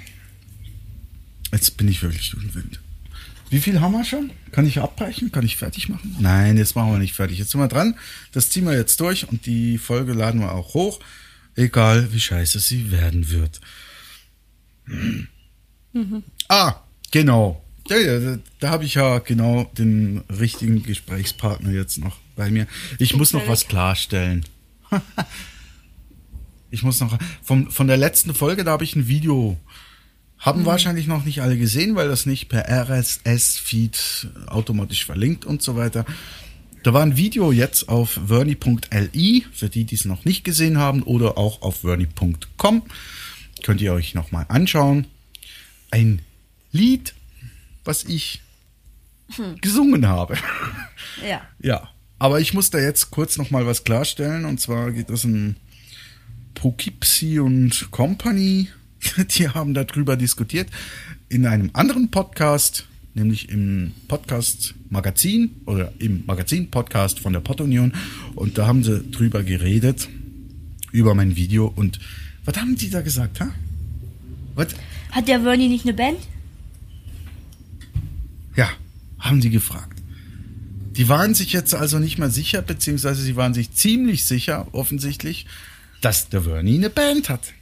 Jetzt 1.52 1.76
bin 1.76 1.88
ich 1.88 2.02
wirklich 2.02 2.30
durch 2.30 2.44
den 2.44 2.54
Wind. 2.54 2.80
Wie 3.48 3.60
viel 3.60 3.80
haben 3.80 3.92
wir 3.92 4.04
schon? 4.04 4.30
Kann 4.50 4.66
ich 4.66 4.80
abbrechen? 4.80 5.30
Kann 5.30 5.44
ich 5.44 5.56
fertig 5.56 5.88
machen? 5.88 6.16
Nein, 6.18 6.56
jetzt 6.56 6.74
machen 6.74 6.92
wir 6.92 6.98
nicht 6.98 7.14
fertig. 7.14 7.38
Jetzt 7.38 7.52
sind 7.52 7.60
wir 7.60 7.68
dran. 7.68 7.96
Das 8.32 8.50
ziehen 8.50 8.64
wir 8.64 8.76
jetzt 8.76 9.00
durch 9.00 9.28
und 9.28 9.46
die 9.46 9.78
Folge 9.78 10.12
laden 10.12 10.40
wir 10.40 10.52
auch 10.52 10.74
hoch. 10.74 11.00
Egal, 11.54 12.12
wie 12.12 12.20
scheiße 12.20 12.58
sie 12.58 12.90
werden 12.90 13.30
wird. 13.30 13.60
Ah, 16.48 16.80
genau. 17.10 17.62
Ja, 17.88 17.96
ja, 17.98 18.18
da, 18.18 18.38
da 18.58 18.70
habe 18.70 18.84
ich 18.84 18.94
ja 18.94 19.20
genau 19.20 19.70
den 19.78 20.22
richtigen 20.28 20.82
Gesprächspartner 20.82 21.70
jetzt 21.70 21.98
noch 21.98 22.18
bei 22.34 22.50
mir. 22.50 22.66
Ich 22.98 23.14
muss 23.14 23.32
noch 23.32 23.46
was 23.46 23.68
klarstellen. 23.68 24.44
ich 26.70 26.82
muss 26.82 27.00
noch 27.00 27.16
vom, 27.42 27.70
von 27.70 27.86
der 27.86 27.96
letzten 27.96 28.34
Folge, 28.34 28.64
da 28.64 28.72
habe 28.72 28.84
ich 28.84 28.96
ein 28.96 29.06
Video. 29.06 29.56
Haben 30.38 30.66
wahrscheinlich 30.66 31.06
noch 31.06 31.24
nicht 31.24 31.40
alle 31.40 31.56
gesehen, 31.56 31.96
weil 31.96 32.08
das 32.08 32.26
nicht 32.26 32.48
per 32.48 32.68
RSS-Feed 32.68 34.28
automatisch 34.46 35.04
verlinkt 35.04 35.44
und 35.44 35.62
so 35.62 35.76
weiter. 35.76 36.04
Da 36.82 36.92
war 36.92 37.02
ein 37.02 37.16
Video 37.16 37.50
jetzt 37.50 37.88
auf 37.88 38.20
verni.li, 38.26 39.44
für 39.52 39.68
die, 39.68 39.84
die 39.84 39.94
es 39.94 40.04
noch 40.04 40.24
nicht 40.24 40.44
gesehen 40.44 40.78
haben, 40.78 41.02
oder 41.02 41.36
auch 41.36 41.62
auf 41.62 41.80
verni.com. 41.80 42.82
Könnt 43.64 43.80
ihr 43.80 43.92
euch 43.92 44.14
nochmal 44.14 44.46
anschauen. 44.48 45.06
Ein 45.90 46.20
Lied, 46.70 47.14
was 47.84 48.04
ich 48.04 48.42
gesungen 49.60 50.06
habe. 50.06 50.36
Ja. 51.26 51.42
Ja, 51.62 51.88
aber 52.18 52.40
ich 52.40 52.54
muss 52.54 52.70
da 52.70 52.78
jetzt 52.78 53.10
kurz 53.10 53.38
noch 53.38 53.50
mal 53.50 53.66
was 53.66 53.82
klarstellen. 53.82 54.44
Und 54.44 54.60
zwar 54.60 54.92
geht 54.92 55.10
es 55.10 55.24
um 55.24 55.56
Poughkeepsie 56.54 57.40
und 57.40 57.90
Company. 57.90 58.68
Die 59.36 59.48
haben 59.48 59.74
darüber 59.74 60.16
diskutiert 60.16 60.68
in 61.28 61.46
einem 61.46 61.70
anderen 61.72 62.10
Podcast, 62.10 62.86
nämlich 63.14 63.48
im 63.48 63.92
Podcast 64.08 64.74
Magazin 64.90 65.56
oder 65.66 65.92
im 65.98 66.24
Magazin 66.26 66.70
Podcast 66.70 67.20
von 67.20 67.32
der 67.32 67.40
Pottunion. 67.40 67.92
Und 68.34 68.58
da 68.58 68.66
haben 68.66 68.84
sie 68.84 69.02
drüber 69.10 69.42
geredet, 69.42 70.08
über 70.92 71.14
mein 71.14 71.36
Video. 71.36 71.66
Und 71.66 71.98
was 72.44 72.56
haben 72.56 72.76
die 72.76 72.90
da 72.90 73.00
gesagt, 73.00 73.40
ha? 73.40 73.50
Was? 74.54 74.68
Hat 75.10 75.28
der 75.28 75.40
Vernie 75.42 75.68
nicht 75.68 75.84
eine 75.84 75.94
Band? 75.94 76.18
Ja, 78.56 78.70
haben 79.18 79.40
die 79.40 79.50
gefragt. 79.50 80.00
Die 80.96 81.08
waren 81.10 81.34
sich 81.34 81.52
jetzt 81.52 81.74
also 81.74 81.98
nicht 81.98 82.18
mehr 82.18 82.30
sicher, 82.30 82.62
beziehungsweise 82.62 83.20
sie 83.20 83.36
waren 83.36 83.52
sich 83.52 83.72
ziemlich 83.72 84.24
sicher, 84.24 84.68
offensichtlich, 84.72 85.46
dass 86.00 86.30
der 86.30 86.42
Vernie 86.42 86.76
eine 86.76 86.88
Band 86.88 87.28
hat. 87.28 87.52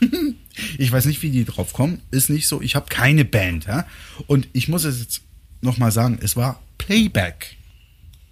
ich 0.78 0.90
weiß 0.90 1.06
nicht, 1.06 1.22
wie 1.22 1.30
die 1.30 1.44
drauf 1.44 1.72
kommen. 1.72 2.00
Ist 2.10 2.30
nicht 2.30 2.48
so. 2.48 2.60
Ich 2.60 2.74
habe 2.74 2.86
keine 2.88 3.24
Band. 3.24 3.66
Ja? 3.66 3.86
Und 4.26 4.48
ich 4.52 4.68
muss 4.68 4.84
es 4.84 5.00
jetzt 5.00 5.20
nochmal 5.60 5.92
sagen, 5.92 6.18
es 6.22 6.36
war 6.36 6.62
Playback. 6.78 7.56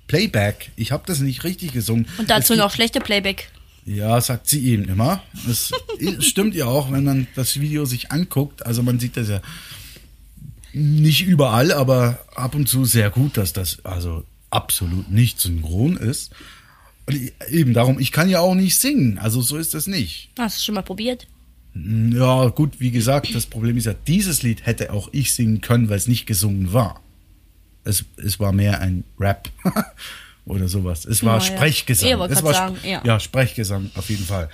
Playback. 0.07 0.71
Ich 0.77 0.93
habe 0.93 1.05
das 1.07 1.21
nicht 1.21 1.45
richtig 1.45 1.73
gesungen. 1.73 2.07
Und 2.19 2.31
dazu 2.31 2.55
noch 2.55 2.73
schlechte 2.73 3.01
Playback. 3.01 3.51
ja, 3.87 4.21
sagt 4.21 4.49
sie 4.49 4.67
eben 4.67 4.85
immer. 4.85 5.23
Das 5.47 5.73
stimmt 6.21 6.55
ja 6.55 6.67
auch, 6.67 6.93
wenn 6.93 7.05
man 7.05 7.27
das 7.35 7.59
Video 7.61 7.85
sich 7.85 8.13
anguckt. 8.13 8.65
Also 8.65 8.83
man 8.83 8.99
sieht 8.99 9.17
das 9.17 9.29
ja 9.29 9.41
nicht 10.73 11.23
überall, 11.25 11.73
aber 11.73 12.25
ab 12.35 12.55
und 12.55 12.69
zu 12.69 12.85
sehr 12.85 13.11
gut, 13.11 13.37
dass 13.37 13.53
das 13.53 13.85
also 13.85 14.25
absolut 14.51 15.11
nicht 15.11 15.41
synchron 15.41 15.97
ist. 15.97 16.33
Und 17.07 17.33
eben 17.49 17.75
darum, 17.75 17.99
ich 17.99 18.13
kann 18.13 18.29
ja 18.29 18.41
auch 18.41 18.55
nicht 18.55 18.79
singen. 18.79 19.19
Also 19.19 19.43
so 19.43 19.57
ist 19.57 19.75
das 19.75 19.87
nicht. 19.87 20.31
Hast 20.39 20.59
du 20.59 20.63
schon 20.63 20.75
mal 20.75 20.83
probiert? 20.83 21.27
Ja, 21.75 22.49
gut, 22.49 22.79
wie 22.79 22.91
gesagt, 22.93 23.35
das 23.35 23.47
Problem 23.47 23.77
ist 23.77 23.87
ja, 23.87 23.95
dieses 24.07 24.43
Lied 24.43 24.65
hätte 24.65 24.93
auch 24.93 25.09
ich 25.13 25.35
singen 25.35 25.61
können, 25.61 25.89
weil 25.89 25.97
es 25.97 26.07
nicht 26.07 26.25
gesungen 26.27 26.73
war. 26.73 27.01
Es, 27.83 28.05
es 28.17 28.39
war 28.39 28.53
mehr 28.53 28.81
ein 28.81 29.05
Rap 29.19 29.51
oder 30.47 30.69
sowas. 30.69 31.05
Es 31.05 31.25
war 31.25 31.39
Ja, 31.39 31.45
ja. 31.51 31.57
Sprechgesang. 31.57 32.19
Wollte 32.19 32.35
es 32.35 32.43
war 32.43 32.55
sagen, 32.55 32.77
Sp- 32.79 33.03
ja. 33.05 33.19
Sprechgesang 33.21 33.91
auf 33.95 34.09
jeden 34.09 34.25
Fall. 34.25 34.49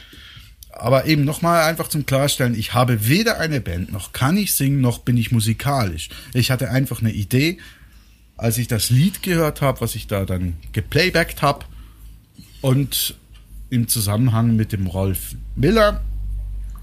Aber 0.72 1.04
eben 1.06 1.24
nochmal 1.24 1.64
einfach 1.68 1.88
zum 1.88 2.06
Klarstellen, 2.06 2.58
ich 2.58 2.72
habe 2.74 3.06
weder 3.08 3.38
eine 3.38 3.60
Band, 3.60 3.92
noch 3.92 4.12
kann 4.12 4.36
ich 4.36 4.54
singen, 4.54 4.80
noch 4.80 5.00
bin 5.00 5.16
ich 5.18 5.30
musikalisch. 5.30 6.08
Ich 6.32 6.50
hatte 6.50 6.70
einfach 6.70 7.00
eine 7.02 7.12
Idee, 7.12 7.58
als 8.36 8.56
ich 8.56 8.66
das 8.68 8.88
Lied 8.88 9.22
gehört 9.22 9.60
habe, 9.60 9.80
was 9.82 9.94
ich 9.94 10.06
da 10.06 10.24
dann 10.24 10.54
geplaybackt 10.72 11.42
habe 11.42 11.66
und 12.62 13.14
im 13.68 13.88
Zusammenhang 13.88 14.56
mit 14.56 14.72
dem 14.72 14.86
Rolf 14.86 15.34
Miller, 15.54 16.00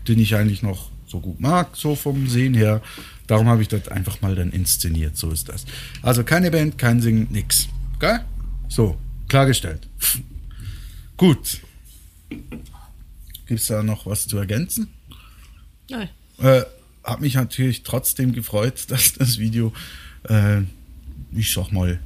den 0.07 0.19
ich 0.19 0.35
eigentlich 0.35 0.61
noch 0.61 0.91
so 1.07 1.19
gut 1.19 1.39
mag, 1.39 1.75
so 1.75 1.95
vom 1.95 2.27
Sehen 2.27 2.53
her. 2.53 2.81
Darum 3.27 3.47
habe 3.47 3.61
ich 3.61 3.67
das 3.67 3.87
einfach 3.87 4.21
mal 4.21 4.35
dann 4.35 4.51
inszeniert, 4.51 5.17
so 5.17 5.31
ist 5.31 5.49
das. 5.49 5.65
Also 6.01 6.23
keine 6.23 6.51
Band, 6.51 6.77
kein 6.77 7.01
Singen, 7.01 7.27
nix. 7.29 7.67
Geil? 7.99 8.23
So, 8.67 8.97
klargestellt. 9.27 9.87
Gut. 11.17 11.61
Gibt's 13.47 13.67
da 13.67 13.83
noch 13.83 14.05
was 14.05 14.27
zu 14.27 14.37
ergänzen? 14.37 14.89
Nein. 15.89 16.09
Äh, 16.39 16.63
hab 17.03 17.21
mich 17.21 17.35
natürlich 17.35 17.83
trotzdem 17.83 18.33
gefreut, 18.33 18.85
dass 18.89 19.13
das 19.13 19.39
Video, 19.39 19.73
äh, 20.29 20.61
ich 21.31 21.51
sag 21.51 21.71
mal, 21.71 21.99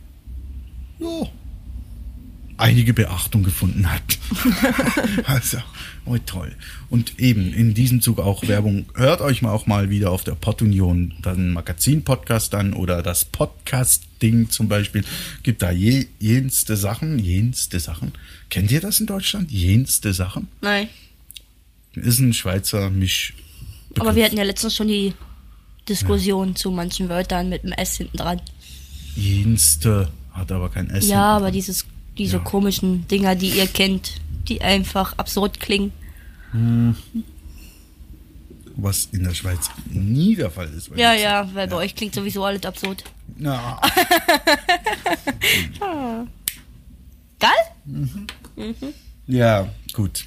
ja, 1.00 1.24
einige 2.62 2.94
Beachtung 2.94 3.44
gefunden 3.44 3.92
hat. 3.92 4.02
also, 5.26 5.58
oh 6.06 6.18
toll. 6.26 6.56
Und 6.90 7.20
eben 7.20 7.54
in 7.54 7.74
diesem 7.74 8.02
Zug 8.02 8.20
auch 8.20 8.48
Werbung. 8.48 8.86
Hört 8.94 9.22
euch 9.22 9.42
mal 9.42 9.52
auch 9.52 9.66
mal 9.66 9.90
wieder 9.90 10.12
auf 10.12 10.24
der 10.24 10.36
Pottunion 10.36 11.14
dann 11.22 11.52
Magazin-Podcast 11.54 12.54
an 12.56 12.74
oder 12.74 13.02
das 13.02 13.26
Podcast-Ding 13.26 14.50
zum 14.50 14.68
Beispiel. 14.68 15.04
Gibt 15.44 15.62
da 15.62 15.72
je, 15.72 16.08
jenste 16.20 16.78
Sachen, 16.78 17.20
jenste 17.20 17.80
Sachen. 17.80 18.14
Kennt 18.50 18.72
ihr 18.72 18.80
das 18.80 19.00
in 19.00 19.08
Deutschland? 19.08 19.52
Jenste 19.52 20.14
Sachen? 20.14 20.48
Nein. 20.62 20.88
Ist 21.94 22.20
ein 22.20 22.34
Schweizer 22.34 22.90
Misch. 22.90 23.34
Aber 24.00 24.16
wir 24.16 24.24
hatten 24.24 24.38
ja 24.38 24.44
letztens 24.44 24.76
schon 24.76 24.88
die 24.88 25.14
Diskussion 25.90 26.56
zu 26.56 26.72
manchen 26.72 27.10
Wörtern 27.10 27.50
mit 27.50 27.64
dem 27.64 27.74
S 27.74 27.98
hinten 27.98 28.18
dran. 28.18 28.42
Jenste 29.16 30.12
hat 30.32 30.52
aber 30.52 30.70
kein 30.70 30.90
S. 30.90 31.08
Ja, 31.10 31.36
aber 31.36 31.52
dieses, 31.52 31.86
diese 32.18 32.38
Ja. 32.38 32.44
komischen 32.44 33.08
Dinger, 33.08 33.36
die 33.36 33.50
ihr 33.50 33.68
kennt, 33.68 34.14
die 34.48 34.62
einfach 34.62 35.18
absurd 35.18 35.60
klingen. 35.60 35.92
was 38.76 39.06
in 39.12 39.24
der 39.24 39.34
Schweiz 39.34 39.70
nie 39.90 40.36
der 40.36 40.50
Fall 40.52 40.68
ist. 40.74 40.90
Ja, 40.96 41.14
ja, 41.14 41.50
weil 41.54 41.68
bei 41.68 41.76
euch 41.78 41.96
klingt 41.96 42.14
sowieso 42.16 42.44
alles 42.44 42.64
absurd. 42.66 43.04
Na, 43.38 43.80
Geil? 47.40 48.76
ja, 49.28 49.70
gut. 49.94 50.26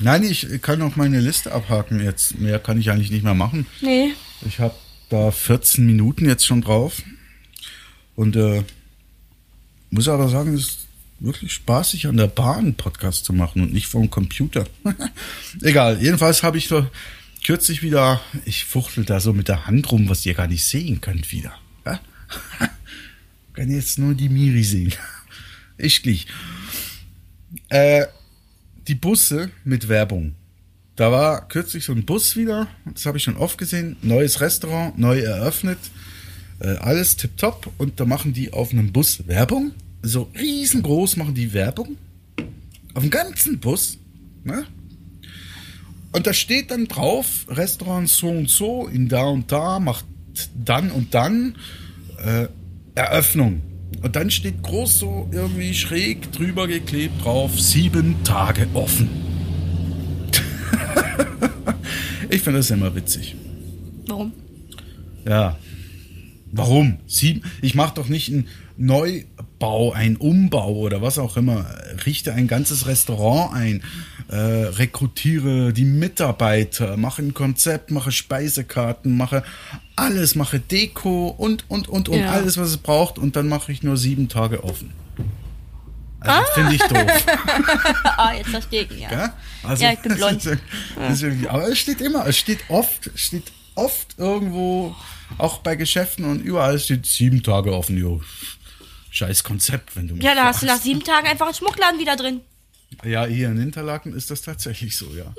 Nein, 0.00 0.22
ich 0.24 0.46
kann 0.62 0.78
noch 0.78 0.96
meine 0.96 1.20
Liste 1.20 1.52
abhaken 1.52 2.02
jetzt. 2.02 2.38
Mehr 2.38 2.58
kann 2.58 2.80
ich 2.80 2.90
eigentlich 2.90 3.10
nicht 3.10 3.24
mehr 3.24 3.34
machen. 3.34 3.66
Nee. 3.80 4.12
Ich 4.46 4.60
habe 4.60 4.74
da 5.08 5.30
14 5.30 5.84
Minuten 5.84 6.26
jetzt 6.26 6.46
schon 6.46 6.62
drauf. 6.62 7.02
Und 8.14 8.36
äh, 8.36 8.62
muss 9.90 10.08
aber 10.08 10.28
sagen, 10.28 10.54
es 10.54 10.60
ist 10.60 10.87
wirklich 11.20 11.52
spaßig, 11.52 12.06
an 12.06 12.16
der 12.16 12.26
Bahn 12.26 12.74
Podcast 12.74 13.24
zu 13.24 13.32
machen 13.32 13.62
und 13.62 13.72
nicht 13.72 13.86
vom 13.86 14.10
Computer. 14.10 14.66
Egal, 15.62 16.00
jedenfalls 16.00 16.42
habe 16.42 16.58
ich 16.58 16.68
so 16.68 16.86
kürzlich 17.44 17.82
wieder, 17.82 18.20
ich 18.44 18.64
fuchtel 18.64 19.04
da 19.04 19.20
so 19.20 19.32
mit 19.32 19.48
der 19.48 19.66
Hand 19.66 19.90
rum, 19.90 20.08
was 20.08 20.24
ihr 20.26 20.34
gar 20.34 20.48
nicht 20.48 20.64
sehen 20.64 21.00
könnt 21.00 21.32
wieder. 21.32 21.54
Ja? 21.84 22.00
Kann 23.52 23.70
jetzt 23.70 23.98
nur 23.98 24.14
die 24.14 24.28
Miri 24.28 24.64
sehen. 24.64 24.92
Ich 25.80 26.02
gleich. 26.02 26.26
Äh, 27.68 28.06
die 28.88 28.96
Busse 28.96 29.52
mit 29.62 29.88
Werbung. 29.88 30.34
Da 30.96 31.12
war 31.12 31.46
kürzlich 31.46 31.84
so 31.84 31.92
ein 31.92 32.04
Bus 32.04 32.34
wieder, 32.34 32.66
das 32.84 33.06
habe 33.06 33.18
ich 33.18 33.22
schon 33.22 33.36
oft 33.36 33.58
gesehen, 33.58 33.96
neues 34.02 34.40
Restaurant, 34.40 34.98
neu 34.98 35.20
eröffnet. 35.20 35.78
Äh, 36.58 36.78
alles 36.78 37.16
tipptopp. 37.16 37.72
Und 37.78 38.00
da 38.00 38.06
machen 38.06 38.32
die 38.32 38.52
auf 38.52 38.72
einem 38.72 38.90
Bus 38.92 39.28
Werbung. 39.28 39.72
So 40.02 40.30
riesengroß 40.38 41.16
machen 41.16 41.34
die 41.34 41.52
Werbung. 41.52 41.96
Auf 42.94 43.02
dem 43.02 43.10
ganzen 43.10 43.58
Bus. 43.58 43.98
Ne? 44.44 44.64
Und 46.12 46.26
da 46.26 46.32
steht 46.32 46.70
dann 46.70 46.86
drauf, 46.86 47.46
Restaurant 47.48 48.08
so 48.08 48.28
und 48.28 48.48
so 48.48 48.86
in 48.86 49.08
da 49.08 49.26
und 49.26 49.52
da 49.52 49.78
macht 49.78 50.06
dann 50.54 50.90
und 50.90 51.14
dann 51.14 51.56
äh, 52.24 52.46
Eröffnung. 52.94 53.62
Und 54.02 54.16
dann 54.16 54.30
steht 54.30 54.62
groß 54.62 54.98
so 54.98 55.28
irgendwie 55.32 55.74
schräg 55.74 56.30
drüber 56.32 56.68
geklebt 56.68 57.24
drauf, 57.24 57.58
sieben 57.58 58.22
Tage 58.24 58.68
offen. 58.74 59.08
ich 62.30 62.40
finde 62.42 62.60
das 62.60 62.70
immer 62.70 62.94
witzig. 62.94 63.34
Warum? 64.06 64.32
Ja. 65.26 65.58
Warum? 66.52 66.98
Sieben? 67.06 67.42
Ich 67.60 67.74
mache 67.74 67.94
doch 67.94 68.08
nicht 68.08 68.32
einen 68.32 68.48
Neubau, 69.60 69.92
einen 69.92 70.16
Umbau 70.16 70.72
oder 70.74 71.02
was 71.02 71.18
auch 71.18 71.36
immer. 71.36 71.66
Richte 72.06 72.32
ein 72.32 72.46
ganzes 72.46 72.86
Restaurant 72.86 73.54
ein, 73.54 73.82
äh, 74.28 74.36
rekrutiere 74.36 75.72
die 75.72 75.84
Mitarbeiter, 75.84 76.96
mache 76.96 77.22
ein 77.22 77.34
Konzept, 77.34 77.90
mache 77.90 78.12
Speisekarten, 78.12 79.16
mache 79.16 79.42
alles, 79.96 80.34
mache 80.34 80.60
Deko 80.60 81.28
und, 81.28 81.64
und, 81.68 81.88
und, 81.88 82.08
und 82.08 82.20
Ja. 82.20 82.30
alles, 82.30 82.56
was 82.56 82.68
es 82.68 82.76
braucht. 82.76 83.18
Und 83.18 83.36
dann 83.36 83.48
mache 83.48 83.72
ich 83.72 83.82
nur 83.82 83.96
sieben 83.96 84.28
Tage 84.28 84.62
offen. 84.64 84.92
Also, 86.20 86.42
finde 86.54 86.74
ich 86.74 86.82
doof. 86.82 87.26
Ah, 88.16 88.32
jetzt 88.36 88.50
verstehe 88.50 88.82
ich 88.90 88.98
ja. 89.00 89.10
Ja, 89.10 89.32
also, 89.62 89.84
Ja, 89.84 89.92
ich 89.92 90.00
bin 90.00 90.16
blond. 90.16 90.44
Wirklich, 90.44 91.48
aber 91.50 91.68
es 91.68 91.78
steht 91.78 92.00
immer, 92.00 92.26
es 92.26 92.36
steht 92.36 92.58
oft, 92.68 93.10
steht 93.14 93.52
oft 93.76 94.16
irgendwo, 94.18 94.96
auch 95.38 95.58
bei 95.58 95.76
Geschäften 95.76 96.24
und 96.24 96.40
überall 96.40 96.78
steht 96.80 97.06
sieben 97.06 97.44
Tage 97.44 97.72
offen, 97.72 97.96
jo. 97.96 98.20
Scheiß 99.10 99.44
Konzept, 99.44 99.96
wenn 99.96 100.08
du 100.08 100.14
mich 100.14 100.24
Ja, 100.24 100.34
da 100.34 100.44
hast 100.44 100.62
du 100.62 100.66
nach 100.66 100.80
sieben 100.80 101.02
Tagen 101.02 101.26
einfach 101.26 101.46
einen 101.46 101.54
Schmuckladen 101.54 101.98
wieder 101.98 102.16
drin. 102.16 102.40
Ja, 103.04 103.26
hier 103.26 103.48
in 103.48 103.58
Interlaken 103.58 104.14
ist 104.14 104.30
das 104.30 104.42
tatsächlich 104.42 104.96
so, 104.96 105.14
ja. 105.14 105.34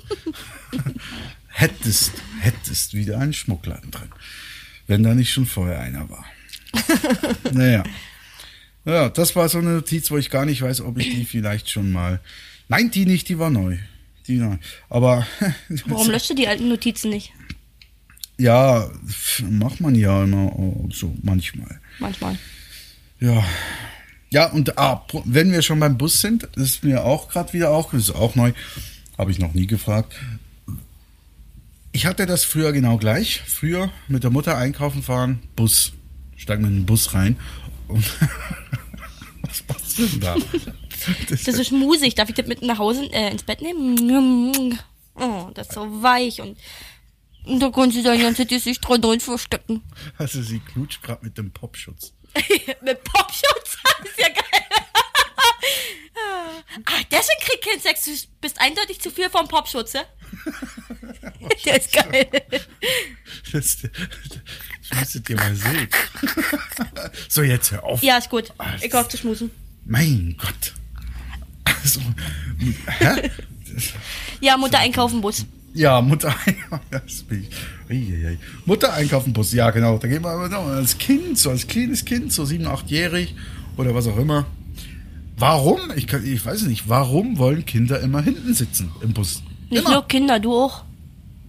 hättest, 1.47 2.13
hättest 2.39 2.93
wieder 2.93 3.19
einen 3.19 3.33
Schmuckladen 3.33 3.91
drin. 3.91 4.09
Wenn 4.87 5.03
da 5.03 5.13
nicht 5.13 5.31
schon 5.31 5.45
vorher 5.45 5.79
einer 5.79 6.09
war. 6.09 6.25
naja. 7.51 7.83
Ja, 8.85 9.09
das 9.09 9.35
war 9.35 9.49
so 9.49 9.57
eine 9.57 9.71
Notiz, 9.71 10.09
wo 10.09 10.17
ich 10.17 10.29
gar 10.29 10.45
nicht 10.45 10.61
weiß, 10.61 10.81
ob 10.81 10.97
ich 10.97 11.09
die 11.09 11.25
vielleicht 11.25 11.69
schon 11.69 11.91
mal. 11.91 12.19
Nein, 12.69 12.91
die 12.91 13.05
nicht, 13.05 13.29
die 13.29 13.39
war 13.39 13.49
neu. 13.49 13.77
Die 14.27 14.37
neu. 14.37 14.57
Aber 14.89 15.27
Warum 15.85 16.09
löscht 16.09 16.29
du 16.29 16.35
die 16.35 16.47
alten 16.47 16.69
Notizen 16.69 17.09
nicht? 17.09 17.33
ja, 18.39 18.89
macht 19.49 19.81
man 19.81 19.95
ja 19.95 20.23
immer 20.23 20.51
so 20.91 21.13
manchmal. 21.21 21.79
Manchmal. 21.99 22.37
Ja. 23.19 23.43
Ja, 24.31 24.51
und 24.51 24.77
ah, 24.77 25.05
wenn 25.25 25.51
wir 25.51 25.61
schon 25.63 25.79
beim 25.79 25.97
Bus 25.97 26.21
sind, 26.21 26.47
das 26.53 26.63
ist 26.63 26.83
mir 26.83 27.03
auch 27.03 27.29
gerade 27.29 27.51
wieder 27.53 27.71
auch, 27.71 27.91
das 27.91 28.09
ist 28.09 28.15
auch 28.15 28.35
neu, 28.35 28.53
habe 29.17 29.31
ich 29.31 29.39
noch 29.39 29.53
nie 29.53 29.65
gefragt. 29.65 30.13
Ich 31.91 32.05
hatte 32.05 32.27
das 32.27 32.43
früher 32.43 32.71
genau 32.71 32.97
gleich. 32.97 33.41
Früher 33.47 33.91
mit 34.07 34.23
der 34.23 34.29
Mutter 34.29 34.55
einkaufen 34.55 35.01
fahren, 35.01 35.39
Bus. 35.55 35.93
Steigen 36.37 36.63
wir 36.63 36.69
in 36.69 36.75
den 36.77 36.85
Bus 36.85 37.13
rein. 37.15 37.37
Und 37.87 38.05
was 39.41 39.63
machst 39.67 39.97
du 39.97 40.05
denn 40.05 40.19
da? 40.19 40.35
Das, 41.27 41.43
Das 41.43 41.55
ist 41.55 41.71
musig. 41.71 42.13
Darf 42.13 42.29
ich 42.29 42.35
das 42.35 42.45
mit 42.45 42.61
nach 42.61 42.77
Hause 42.77 43.11
äh, 43.11 43.31
ins 43.31 43.43
Bett 43.43 43.61
nehmen? 43.61 44.77
Oh, 45.15 45.49
das 45.55 45.67
ist 45.69 45.73
so 45.73 46.03
weich 46.03 46.39
und, 46.39 46.57
und 47.45 47.59
da 47.59 47.71
kannst 47.71 47.97
du 47.97 48.03
dein 48.03 48.21
ganzes 48.21 48.47
Gesicht 48.47 48.87
dran 48.87 49.01
drin 49.01 49.19
verstecken. 49.19 49.81
also 50.17 50.41
sie 50.41 50.59
klutscht 50.59 51.01
gerade 51.01 51.25
mit 51.25 51.37
dem 51.37 51.51
Popschutz. 51.51 52.13
mit 52.81 53.03
Popschutz? 53.03 53.77
Das 54.01 54.11
ist 54.11 54.19
ja 54.19 54.29
geil. 54.29 54.45
ah, 56.85 57.01
deswegen 57.11 57.39
krieg 57.41 57.61
kein 57.61 57.79
Sex. 57.81 58.05
Du 58.05 58.11
bist 58.39 58.61
eindeutig 58.61 59.01
zu 59.01 59.11
viel 59.11 59.29
vom 59.29 59.47
Popschutz, 59.47 59.91
ja? 59.93 60.03
Der 61.65 61.77
ist 61.77 61.91
geil. 61.91 62.29
Das, 63.51 63.77
das 63.81 64.99
müsstet 64.99 65.29
ihr 65.29 65.35
mal 65.35 65.53
sehen. 65.53 65.89
so, 67.27 67.41
jetzt 67.41 67.71
hör 67.71 67.83
auf. 67.83 68.01
Ja, 68.01 68.17
ist 68.17 68.29
gut. 68.29 68.53
Ich 68.81 68.93
hoffe 68.93 69.09
zu 69.09 69.17
schmusen. 69.17 69.51
Mein 69.85 70.37
Gott. 70.37 70.73
Also, 71.65 71.99
hä? 72.99 73.31
Ja, 74.39 74.55
Mutter 74.55 74.79
einkaufen 74.79 75.19
Bus. 75.19 75.45
Ja, 75.73 76.01
Mutter. 76.01 76.33
Uiuiui. 77.89 78.37
Mutter 78.65 78.93
einkaufen 78.93 79.33
Bus, 79.33 79.53
ja 79.53 79.69
genau. 79.71 79.97
Da 79.97 80.07
gehen 80.07 80.23
wir 80.23 80.29
aber 80.31 80.49
noch 80.49 80.65
als 80.67 80.97
Kind, 80.97 81.37
so 81.37 81.49
als 81.51 81.67
kleines 81.67 82.05
Kind, 82.05 82.31
so 82.33 82.45
sieben, 82.45 82.65
achtjährig 82.67 83.35
oder 83.77 83.93
was 83.93 84.07
auch 84.07 84.17
immer. 84.17 84.45
Warum? 85.37 85.79
Ich, 85.95 86.07
kann, 86.07 86.25
ich 86.25 86.45
weiß 86.45 86.63
nicht, 86.63 86.89
warum 86.89 87.37
wollen 87.37 87.65
Kinder 87.65 87.99
immer 88.01 88.21
hinten 88.21 88.53
sitzen 88.53 88.91
im 89.01 89.13
Bus? 89.13 89.41
Nicht 89.69 89.81
immer. 89.81 89.91
nur 89.93 90.07
Kinder, 90.07 90.39
du 90.39 90.53
auch. 90.53 90.83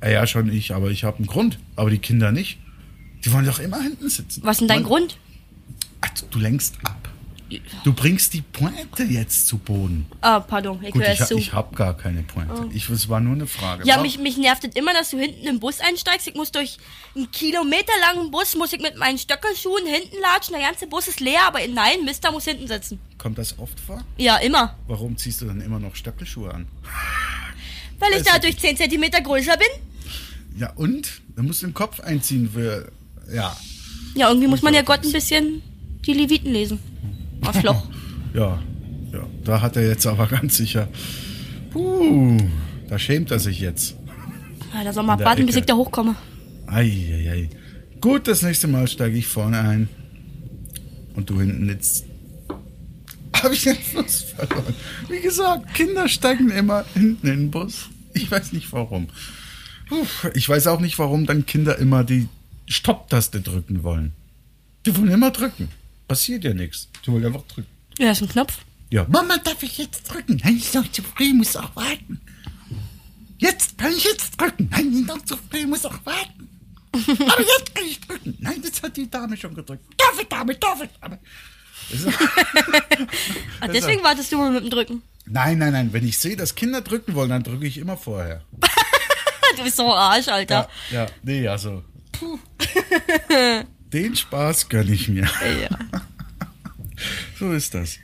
Ja, 0.02 0.10
ja, 0.10 0.26
schon 0.26 0.52
ich, 0.52 0.74
aber 0.74 0.90
ich 0.90 1.04
habe 1.04 1.16
einen 1.18 1.26
Grund. 1.26 1.58
Aber 1.76 1.90
die 1.90 1.98
Kinder 1.98 2.30
nicht. 2.32 2.58
Die 3.24 3.32
wollen 3.32 3.44
doch 3.46 3.58
immer 3.58 3.82
hinten 3.82 4.08
sitzen. 4.08 4.42
Was 4.44 4.56
ist 4.56 4.60
denn 4.60 4.68
dein 4.68 4.82
Man- 4.82 4.86
Grund? 4.88 5.18
Ach, 6.02 6.08
du 6.30 6.38
lenkst 6.38 6.76
ab. 6.84 6.99
Du 7.84 7.92
bringst 7.92 8.34
die 8.34 8.42
Pointe 8.42 9.02
jetzt 9.04 9.46
zu 9.48 9.58
Boden. 9.58 10.06
Ah, 10.20 10.40
pardon, 10.40 10.82
ich 10.82 10.92
Gut, 10.92 11.02
höre 11.02 11.12
ich, 11.12 11.20
es 11.20 11.28
zu. 11.28 11.36
ich 11.36 11.52
habe 11.52 11.74
gar 11.74 11.96
keine 11.96 12.22
Pointe. 12.22 12.68
Ich, 12.72 12.88
es 12.88 13.08
war 13.08 13.20
nur 13.20 13.34
eine 13.34 13.46
Frage. 13.46 13.84
Ja, 13.84 14.00
mich, 14.00 14.18
mich 14.18 14.36
nervt 14.36 14.64
es 14.64 14.74
immer, 14.74 14.92
dass 14.92 15.10
du 15.10 15.18
hinten 15.18 15.46
im 15.46 15.58
Bus 15.60 15.80
einsteigst. 15.80 16.28
Ich 16.28 16.34
muss 16.34 16.52
durch 16.52 16.78
einen 17.16 17.30
kilometerlangen 17.30 18.30
Bus, 18.30 18.56
muss 18.56 18.72
ich 18.72 18.80
mit 18.80 18.96
meinen 18.96 19.18
Stöckelschuhen 19.18 19.86
hinten 19.86 20.16
latschen. 20.20 20.54
Der 20.54 20.66
ganze 20.66 20.86
Bus 20.86 21.08
ist 21.08 21.20
leer, 21.20 21.40
aber 21.46 21.60
nein, 21.68 22.04
Mister 22.04 22.30
muss 22.30 22.44
hinten 22.44 22.68
sitzen. 22.68 23.00
Kommt 23.18 23.38
das 23.38 23.58
oft 23.58 23.78
vor? 23.80 24.02
Ja, 24.16 24.36
immer. 24.36 24.76
Warum 24.86 25.16
ziehst 25.16 25.40
du 25.40 25.46
dann 25.46 25.60
immer 25.60 25.80
noch 25.80 25.96
Stöckelschuhe 25.96 26.52
an? 26.52 26.68
Weil 27.98 28.12
ich 28.12 28.22
dadurch 28.22 28.58
10 28.58 28.76
Zentimeter 28.76 29.20
größer 29.20 29.56
bin. 29.56 29.68
Ja, 30.56 30.72
und? 30.74 31.20
Du 31.36 31.42
musst 31.42 31.62
den 31.62 31.74
Kopf 31.74 32.00
einziehen 32.00 32.50
für. 32.52 32.90
Ja. 33.32 33.56
Ja, 34.14 34.28
irgendwie 34.28 34.48
muss 34.48 34.62
man 34.62 34.74
ja 34.74 34.82
Gott 34.82 35.04
ein 35.04 35.12
bisschen 35.12 35.62
die 36.06 36.12
Leviten 36.12 36.52
lesen. 36.52 36.78
Arschloch. 37.42 37.86
Ja. 38.32 38.62
Ja. 39.12 39.26
Da 39.42 39.60
hat 39.60 39.74
er 39.74 39.88
jetzt 39.88 40.06
aber 40.06 40.26
ganz 40.28 40.56
sicher. 40.56 40.86
Puh, 41.72 42.36
da 42.88 42.96
schämt 42.96 43.30
er 43.32 43.38
sich 43.40 43.60
jetzt. 43.60 43.96
Ja, 44.72 44.84
da 44.84 44.92
soll 44.92 45.04
der 45.04 45.18
warten, 45.18 45.46
bis 45.46 45.56
ich 45.56 45.64
da 45.64 45.74
hochkomme. 45.74 46.14
Eieiei. 46.68 47.50
Gut, 48.00 48.28
das 48.28 48.42
nächste 48.42 48.68
Mal 48.68 48.86
steige 48.86 49.18
ich 49.18 49.26
vorne 49.26 49.58
ein. 49.58 49.88
Und 51.14 51.28
du 51.28 51.40
hinten 51.40 51.68
jetzt. 51.68 52.04
Habe 53.34 53.54
ich 53.54 53.64
den 53.64 53.74
Fluss 53.74 54.22
verloren? 54.22 54.74
Wie 55.08 55.20
gesagt, 55.20 55.74
Kinder 55.74 56.08
steigen 56.08 56.50
immer 56.50 56.84
hinten 56.94 57.26
in 57.26 57.36
den 57.38 57.50
Bus. 57.50 57.88
Ich 58.14 58.30
weiß 58.30 58.52
nicht 58.52 58.72
warum. 58.72 59.08
Ich 60.34 60.48
weiß 60.48 60.68
auch 60.68 60.78
nicht, 60.78 61.00
warum 61.00 61.26
dann 61.26 61.46
Kinder 61.46 61.76
immer 61.78 62.04
die 62.04 62.28
Stopptaste 62.68 63.40
drücken 63.40 63.82
wollen. 63.82 64.12
Die 64.86 64.96
wollen 64.96 65.08
immer 65.10 65.32
drücken. 65.32 65.68
Passiert 66.10 66.42
ja 66.42 66.52
nichts. 66.52 66.88
Die 67.06 67.12
wollen 67.12 67.24
einfach 67.24 67.42
drücken. 67.46 67.68
Ja, 67.98 68.10
ist 68.10 68.20
ein 68.22 68.28
Knopf. 68.28 68.58
Ja. 68.90 69.06
Mama, 69.08 69.36
darf 69.38 69.62
ich 69.62 69.78
jetzt 69.78 70.02
drücken? 70.12 70.40
Nein, 70.42 70.56
ist 70.56 70.74
noch 70.74 70.90
zu 70.90 71.02
früh, 71.04 71.32
muss 71.32 71.54
auch 71.54 71.74
warten. 71.76 72.20
Jetzt 73.38 73.78
kann 73.78 73.92
ich 73.92 74.02
jetzt 74.04 74.40
drücken. 74.40 74.68
Nein, 74.72 74.92
ist 74.92 75.06
noch 75.06 75.24
zu 75.24 75.36
früh, 75.36 75.66
muss 75.66 75.84
auch 75.84 76.04
warten. 76.04 76.48
Aber 76.92 77.40
jetzt 77.40 77.74
kann 77.74 77.84
ich 77.86 78.00
drücken. 78.00 78.36
Nein, 78.40 78.60
das 78.60 78.82
hat 78.82 78.96
die 78.96 79.08
Dame 79.08 79.36
schon 79.36 79.54
gedrückt. 79.54 79.84
Dafür, 79.96 80.24
Dame, 80.24 80.54
dafür, 80.56 80.88
Dame. 81.00 81.18
Das 81.90 82.00
ist- 82.00 82.08
Ah, 83.60 83.68
deswegen 83.68 84.02
wartest 84.02 84.32
du 84.32 84.38
mal 84.38 84.50
mit 84.50 84.64
dem 84.64 84.70
Drücken. 84.70 85.02
Nein, 85.26 85.58
nein, 85.58 85.72
nein. 85.72 85.92
Wenn 85.92 86.04
ich 86.06 86.18
sehe, 86.18 86.34
dass 86.36 86.56
Kinder 86.56 86.80
drücken 86.80 87.14
wollen, 87.14 87.30
dann 87.30 87.44
drücke 87.44 87.66
ich 87.66 87.78
immer 87.78 87.96
vorher. 87.96 88.42
Du 89.56 89.64
bist 89.64 89.76
so 89.76 89.84
ein 89.84 89.90
Arsch, 89.98 90.28
Alter. 90.28 90.68
Ja, 90.92 91.02
ja. 91.02 91.06
Nee, 91.24 91.46
also. 91.48 91.82
Puh. 92.12 92.38
Den 93.92 94.16
Spaß 94.16 94.68
gönne 94.68 94.92
ich 94.92 95.08
mir. 95.08 95.28
Ja. 95.62 95.78
So 97.38 97.52
ist 97.52 97.72
das. 97.72 97.96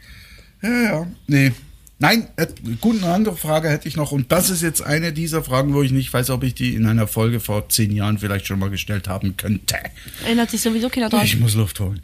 Ja, 0.63 0.83
ja. 0.83 1.07
Nee. 1.27 1.53
Nein, 1.99 2.29
äh, 2.37 2.47
gut, 2.81 3.03
eine 3.03 3.13
andere 3.13 3.37
Frage 3.37 3.69
hätte 3.69 3.89
ich 3.89 3.97
noch. 3.97 4.13
Und 4.13 4.33
das 4.33 4.49
ist 4.49 4.63
jetzt 4.63 4.81
eine 4.83 5.13
dieser 5.13 5.45
Fragen, 5.45 5.75
wo 5.75 5.83
ich 5.83 5.93
nicht 5.93 6.13
weiß, 6.13 6.31
ob 6.31 6.43
ich 6.43 6.55
die 6.55 6.75
in 6.75 6.87
einer 6.87 7.07
Folge 7.07 7.41
vor 7.41 7.69
zehn 7.69 7.93
Jahren 7.93 8.19
vielleicht 8.19 8.47
schon 8.47 8.59
mal 8.59 8.71
gestellt 8.71 9.09
haben 9.09 9.37
könnte. 9.37 9.77
Erinnert 10.25 10.51
sich 10.51 10.63
sowieso 10.63 10.89
keiner 10.89 11.11
dran. 11.11 11.25
Ich 11.25 11.39
muss 11.39 11.55
Luft 11.55 11.81
holen. 11.81 12.01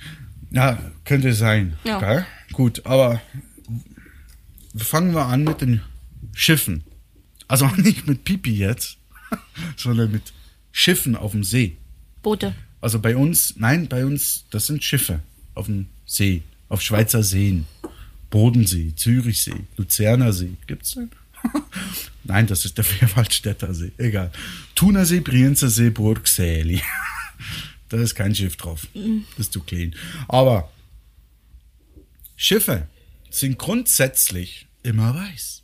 Ja, 0.50 0.78
könnte 1.04 1.32
sein. 1.32 1.78
Ja. 1.84 1.98
Gell? 1.98 2.26
Gut, 2.52 2.84
aber 2.84 3.20
fangen 4.76 5.14
wir 5.14 5.26
an 5.26 5.44
mit 5.44 5.60
den 5.60 5.80
Schiffen. 6.34 6.84
Also 7.48 7.66
nicht 7.76 8.06
mit 8.06 8.24
Pipi 8.24 8.56
jetzt, 8.56 8.96
sondern 9.76 10.12
mit 10.12 10.32
Schiffen 10.70 11.16
auf 11.16 11.32
dem 11.32 11.44
See. 11.44 11.76
Boote. 12.22 12.54
Also 12.82 12.98
bei 12.98 13.16
uns, 13.16 13.54
nein, 13.56 13.88
bei 13.88 14.04
uns, 14.04 14.44
das 14.50 14.66
sind 14.66 14.84
Schiffe 14.84 15.20
auf 15.54 15.66
dem 15.66 15.86
See, 16.04 16.42
auf 16.68 16.82
Schweizer 16.82 17.22
Seen. 17.22 17.66
Bodensee, 18.28 18.92
Zürichsee, 18.96 19.64
Luzerner 19.76 20.32
See. 20.32 20.56
Gibt's 20.66 20.92
den? 20.92 21.10
nein, 22.24 22.46
das 22.46 22.64
ist 22.64 22.76
der 22.76 22.84
Vierwaldstätter 22.84 23.72
See. 23.74 23.92
Egal. 23.98 24.30
Thunersee, 24.74 25.20
Brienzer 25.20 25.70
See, 25.70 25.88
Burgseli. 25.90 26.82
Da 27.88 27.98
ist 27.98 28.14
kein 28.14 28.34
Schiff 28.34 28.56
drauf. 28.56 28.86
Das 28.94 29.46
ist 29.46 29.52
zu 29.52 29.60
klein. 29.60 29.94
Aber 30.26 30.72
Schiffe 32.36 32.88
sind 33.28 33.58
grundsätzlich 33.58 34.66
immer 34.82 35.14
weiß. 35.14 35.62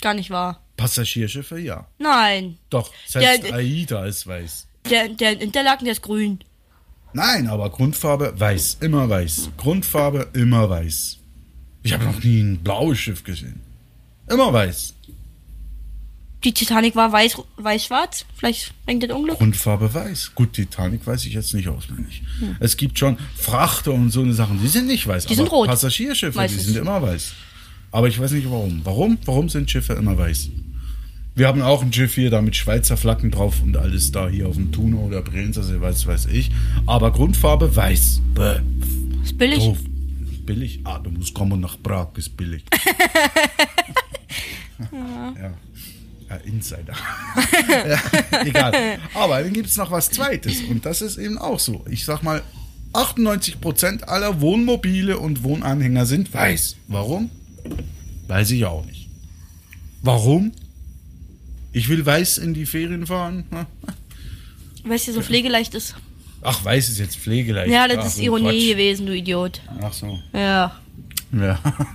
Gar 0.00 0.14
nicht 0.14 0.30
wahr. 0.30 0.64
Passagierschiffe, 0.76 1.60
ja. 1.60 1.86
Nein. 1.98 2.58
Doch, 2.70 2.92
selbst 3.06 3.44
Der- 3.44 3.54
AIDA 3.54 4.04
ist 4.06 4.26
weiß. 4.26 4.66
Der, 4.90 5.08
der 5.08 5.32
in 5.32 5.40
Interlaken, 5.40 5.84
der 5.84 5.92
ist 5.92 6.02
grün. 6.02 6.40
Nein, 7.12 7.46
aber 7.46 7.70
Grundfarbe 7.70 8.34
weiß, 8.38 8.78
immer 8.80 9.08
weiß. 9.08 9.50
Grundfarbe 9.56 10.28
immer 10.34 10.68
weiß. 10.68 11.18
Ich 11.82 11.92
habe 11.92 12.04
noch 12.04 12.22
nie 12.22 12.40
ein 12.40 12.58
blaues 12.58 12.98
Schiff 12.98 13.22
gesehen. 13.24 13.60
Immer 14.28 14.52
weiß. 14.52 14.94
Die 16.42 16.52
Titanic 16.52 16.94
war 16.96 17.10
weiß, 17.10 17.36
weiß-schwarz. 17.56 18.26
Vielleicht 18.36 18.74
bringt 18.84 19.02
das 19.02 19.10
Unglück. 19.12 19.38
Grundfarbe 19.38 19.92
weiß. 19.94 20.34
Gut, 20.34 20.52
Titanic 20.52 21.06
weiß 21.06 21.24
ich 21.24 21.32
jetzt 21.32 21.54
nicht 21.54 21.68
auswendig. 21.68 22.22
Es 22.60 22.76
gibt 22.76 22.98
schon 22.98 23.16
Frachter 23.36 23.92
und 23.92 24.10
so 24.10 24.20
eine 24.20 24.34
Sachen, 24.34 24.60
die 24.60 24.68
sind 24.68 24.86
nicht 24.86 25.06
weiß. 25.06 25.26
Die 25.26 25.34
sind 25.34 25.46
aber 25.46 25.56
rot. 25.56 25.68
Passagierschiffe, 25.68 26.36
Meistens. 26.36 26.64
die 26.64 26.72
sind 26.72 26.78
immer 26.82 27.00
weiß. 27.00 27.32
Aber 27.92 28.08
ich 28.08 28.18
weiß 28.20 28.32
nicht 28.32 28.50
warum. 28.50 28.80
Warum? 28.84 29.18
Warum 29.24 29.48
sind 29.48 29.70
Schiffe 29.70 29.94
immer 29.94 30.18
weiß? 30.18 30.50
Wir 31.36 31.48
haben 31.48 31.62
auch 31.62 31.82
ein 31.82 31.92
Schiff 31.92 32.14
hier 32.14 32.30
da 32.30 32.40
mit 32.42 32.54
Schweizer 32.54 32.96
Flaggen 32.96 33.32
drauf 33.32 33.60
und 33.60 33.76
alles 33.76 34.12
da 34.12 34.28
hier 34.28 34.46
auf 34.48 34.54
dem 34.54 34.70
Thuner 34.70 35.00
oder 35.00 35.20
Brenzersee, 35.20 35.80
weiß 35.80 36.06
weiß 36.06 36.26
ich. 36.26 36.52
Aber 36.86 37.10
Grundfarbe 37.10 37.74
weiß. 37.74 38.20
Bäh, 38.34 38.60
Ist 39.24 39.36
billig. 39.36 39.58
doof. 39.58 39.78
Billig? 40.46 40.80
Ah, 40.84 41.00
du 41.00 41.10
musst 41.10 41.34
kommen 41.34 41.60
nach 41.60 41.76
Prag, 41.82 42.08
ist 42.16 42.36
billig. 42.36 42.62
ja. 44.92 45.34
ja. 45.40 45.54
Insider. 46.44 46.94
ja, 47.88 48.00
egal. 48.44 48.98
Aber 49.14 49.40
dann 49.42 49.52
gibt 49.52 49.68
es 49.68 49.76
noch 49.76 49.90
was 49.90 50.10
Zweites. 50.10 50.62
Und 50.62 50.84
das 50.84 51.00
ist 51.00 51.16
eben 51.16 51.38
auch 51.38 51.60
so. 51.60 51.84
Ich 51.88 52.04
sag 52.04 52.22
mal, 52.22 52.42
98% 52.92 54.02
aller 54.02 54.40
Wohnmobile 54.40 55.18
und 55.18 55.42
Wohnanhänger 55.44 56.06
sind 56.06 56.32
weiß. 56.34 56.76
Warum? 56.88 57.30
Weiß 58.26 58.50
ich 58.50 58.64
auch 58.64 58.84
nicht. 58.84 59.08
Warum? 60.02 60.52
Ich 61.74 61.88
will 61.88 62.06
weiß 62.06 62.38
in 62.38 62.54
die 62.54 62.66
Ferien 62.66 63.04
fahren. 63.06 63.44
Weil 64.84 64.96
es 64.96 65.02
hier 65.02 65.12
so 65.12 65.20
pflegeleicht 65.20 65.74
ist. 65.74 65.96
Ach, 66.40 66.64
weiß 66.64 66.88
ist 66.88 66.98
jetzt 66.98 67.16
pflegeleicht. 67.16 67.70
Ja, 67.70 67.88
das 67.88 67.98
Ach, 67.98 68.06
ist 68.06 68.16
so 68.16 68.22
Ironie 68.22 68.44
Quatsch. 68.50 68.68
gewesen, 68.70 69.06
du 69.06 69.16
Idiot. 69.16 69.60
Ach 69.82 69.92
so. 69.92 70.18
Ja. 70.32 70.78
Ja. 71.32 71.58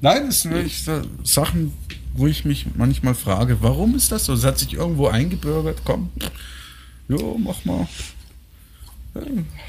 Nein, 0.00 0.26
das 0.26 0.42
sind 0.42 0.52
wirklich 0.52 0.82
Sachen, 1.24 1.72
wo 2.14 2.26
ich 2.26 2.44
mich 2.44 2.66
manchmal 2.76 3.14
frage, 3.14 3.58
warum 3.60 3.94
ist 3.94 4.10
das 4.10 4.24
so? 4.24 4.32
Es 4.32 4.44
hat 4.44 4.58
sich 4.58 4.74
irgendwo 4.74 5.08
eingebürgert, 5.08 5.82
komm. 5.84 6.10
Jo, 7.08 7.38
mach 7.38 7.64
mal. 7.64 7.88
Ja, 9.14 9.20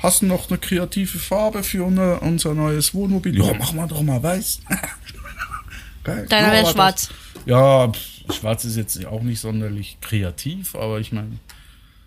Hast 0.04 0.22
du 0.22 0.28
noch 0.28 0.50
eine 0.50 0.60
kreative 0.60 1.18
Farbe 1.20 1.64
für 1.64 1.84
unser, 1.84 2.22
unser 2.22 2.54
neues 2.54 2.94
Wohnmobil? 2.94 3.38
Ja, 3.38 3.54
mach 3.58 3.74
mal 3.74 3.88
doch 3.88 4.02
mal 4.02 4.22
weiß. 4.22 4.60
Geil. 6.04 6.26
Deiner 6.30 6.48
Ja, 6.48 6.54
wäre 6.54 6.72
schwarz. 6.72 7.08
Das, 7.34 7.46
ja, 7.46 7.88
pff, 7.88 8.21
schwarz 8.32 8.66
ist 8.66 8.78
jetzt 8.78 9.06
auch 9.06 9.22
nicht 9.22 9.40
sonderlich 9.40 9.98
kreativ, 10.02 10.76
aber 10.76 11.00
ich 11.00 11.12
meine, 11.12 11.40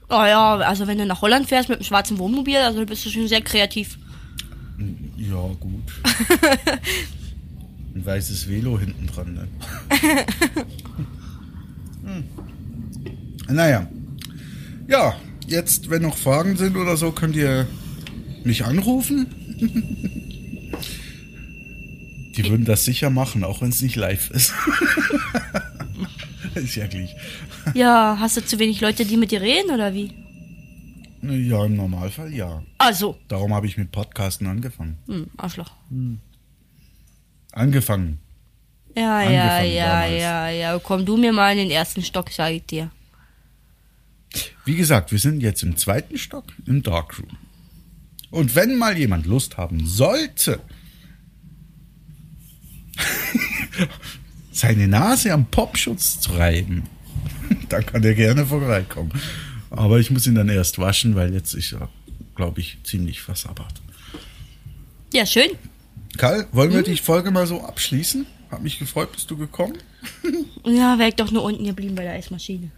Oh 0.09 0.25
ja, 0.25 0.57
also 0.59 0.87
wenn 0.87 0.99
du 0.99 1.07
nach 1.07 1.23
Holland 1.23 1.49
fährst 1.49 1.69
mit 1.69 1.79
einem 1.79 1.85
schwarzen 1.85 2.19
Wohnmobil, 2.19 2.57
also 2.59 2.85
bist 2.85 3.05
du 3.07 3.11
schon 3.11 3.27
sehr 3.27 3.41
kreativ. 3.41 3.99
ja, 5.17 5.49
gut. 5.61 5.93
Ein 7.95 8.05
weißes 8.05 8.49
Velo 8.49 8.79
hinten 8.79 9.07
dran, 9.07 9.35
ne? 9.35 9.49
hm. 12.05 12.25
Naja. 13.55 13.89
Ja, 14.89 15.15
jetzt, 15.47 15.91
wenn 15.91 16.03
noch 16.03 16.17
Fragen 16.17 16.57
sind 16.57 16.77
oder 16.77 16.97
so, 16.97 17.13
könnt 17.13 17.37
ihr 17.37 17.67
mich 18.43 18.65
anrufen. 18.65 19.27
Die 22.37 22.49
würden 22.49 22.65
das 22.65 22.85
sicher 22.85 23.11
machen, 23.11 23.45
auch 23.45 23.61
wenn 23.63 23.69
es 23.69 23.81
nicht 23.81 23.97
live 23.97 24.31
ist. 24.31 24.53
ist 26.65 26.75
ja 26.77 26.87
gleich. 26.87 27.15
Ja, 27.75 28.17
hast 28.21 28.37
du 28.37 28.45
zu 28.45 28.59
wenig 28.59 28.81
Leute, 28.81 29.05
die 29.05 29.17
mit 29.17 29.31
dir 29.31 29.41
reden 29.41 29.71
oder 29.71 29.95
wie? 29.95 30.13
Ja, 31.23 31.65
im 31.65 31.77
Normalfall 31.77 32.33
ja. 32.35 32.63
Also, 32.79 33.17
Darum 33.29 33.55
habe 33.55 33.67
ich 33.67 33.79
mit 33.79 33.91
Podcasten 33.93 34.47
angefangen. 34.47 34.99
hm, 35.07 35.27
Arschloch. 35.39 35.73
Angefangen. 37.53 38.19
Ja, 38.97 39.23
ja, 39.23 39.57
Angefangen 39.57 39.73
ja, 39.75 39.87
damals. 40.03 40.23
ja, 40.23 40.49
ja. 40.51 40.79
Komm 40.79 41.05
du 41.07 41.17
mir 41.17 41.33
mal 41.33 41.53
in 41.53 41.59
den 41.59 41.71
ersten 41.71 42.03
Stock, 42.03 42.31
sag 42.31 42.53
ich 42.53 42.65
dir. 42.67 42.91
Wie 44.65 44.77
gesagt, 44.77 45.13
wir 45.13 45.19
sind 45.19 45.41
jetzt 45.41 45.63
im 45.63 45.77
zweiten 45.77 46.19
Stock 46.19 46.45
im 46.67 46.83
Darkroom. 46.83 47.39
Und 48.31 48.55
wenn 48.55 48.77
mal 48.77 48.97
jemand 48.99 49.27
Lust 49.27 49.57
haben 49.57 49.87
sollte, 49.87 50.61
seine 54.55 54.89
Nase 54.89 55.33
am 55.33 55.47
Popschutz 55.47 56.21
zu 56.21 56.33
reiben, 56.33 56.85
dann 57.69 57.85
kann 57.85 58.03
er 58.05 58.15
gerne 58.15 58.47
vorbeikommen. 58.47 59.13
Aber 59.71 59.99
ich 59.99 60.11
muss 60.11 60.27
ihn 60.27 60.37
dann 60.37 60.49
erst 60.49 60.79
waschen, 60.79 61.17
weil 61.17 61.35
jetzt 61.35 61.53
ist 61.55 61.73
er, 61.73 61.89
glaube 62.37 62.61
ich, 62.61 62.79
ziemlich 62.85 63.21
versabbert. 63.21 63.75
Ja, 65.13 65.27
schön. 65.27 65.51
Karl, 66.17 66.47
wollen 66.53 66.73
wir 66.73 66.83
die 66.83 66.97
Folge 66.97 67.31
mal 67.33 67.47
so 67.47 67.63
abschließen? 67.63 68.27
Hat 68.51 68.63
mich 68.63 68.79
gefreut, 68.79 69.13
bist 69.13 69.31
du 69.31 69.37
gekommen? 69.37 69.77
Ja, 70.67 70.99
wär 70.99 71.09
ich 71.09 71.15
doch 71.17 71.31
nur 71.31 71.43
unten 71.43 71.65
geblieben 71.65 71.95
bei 71.95 72.05
der 72.05 72.13
Eismaschine. 72.15 72.71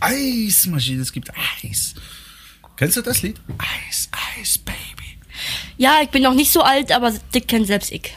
Eismaschine, 0.00 1.02
es 1.02 1.12
gibt 1.12 1.30
Eis. 1.62 1.94
Kennst 2.76 2.96
du 2.96 3.02
das 3.02 3.22
Lied? 3.22 3.40
Eis, 3.58 4.08
Eis, 4.36 4.58
Baby. 4.58 5.18
Ja, 5.76 6.00
ich 6.02 6.08
bin 6.08 6.24
noch 6.24 6.34
nicht 6.34 6.50
so 6.50 6.62
alt, 6.62 6.90
aber 6.90 7.12
das 7.12 7.46
kennt 7.46 7.68
selbst 7.68 7.92
ich. 7.92 8.12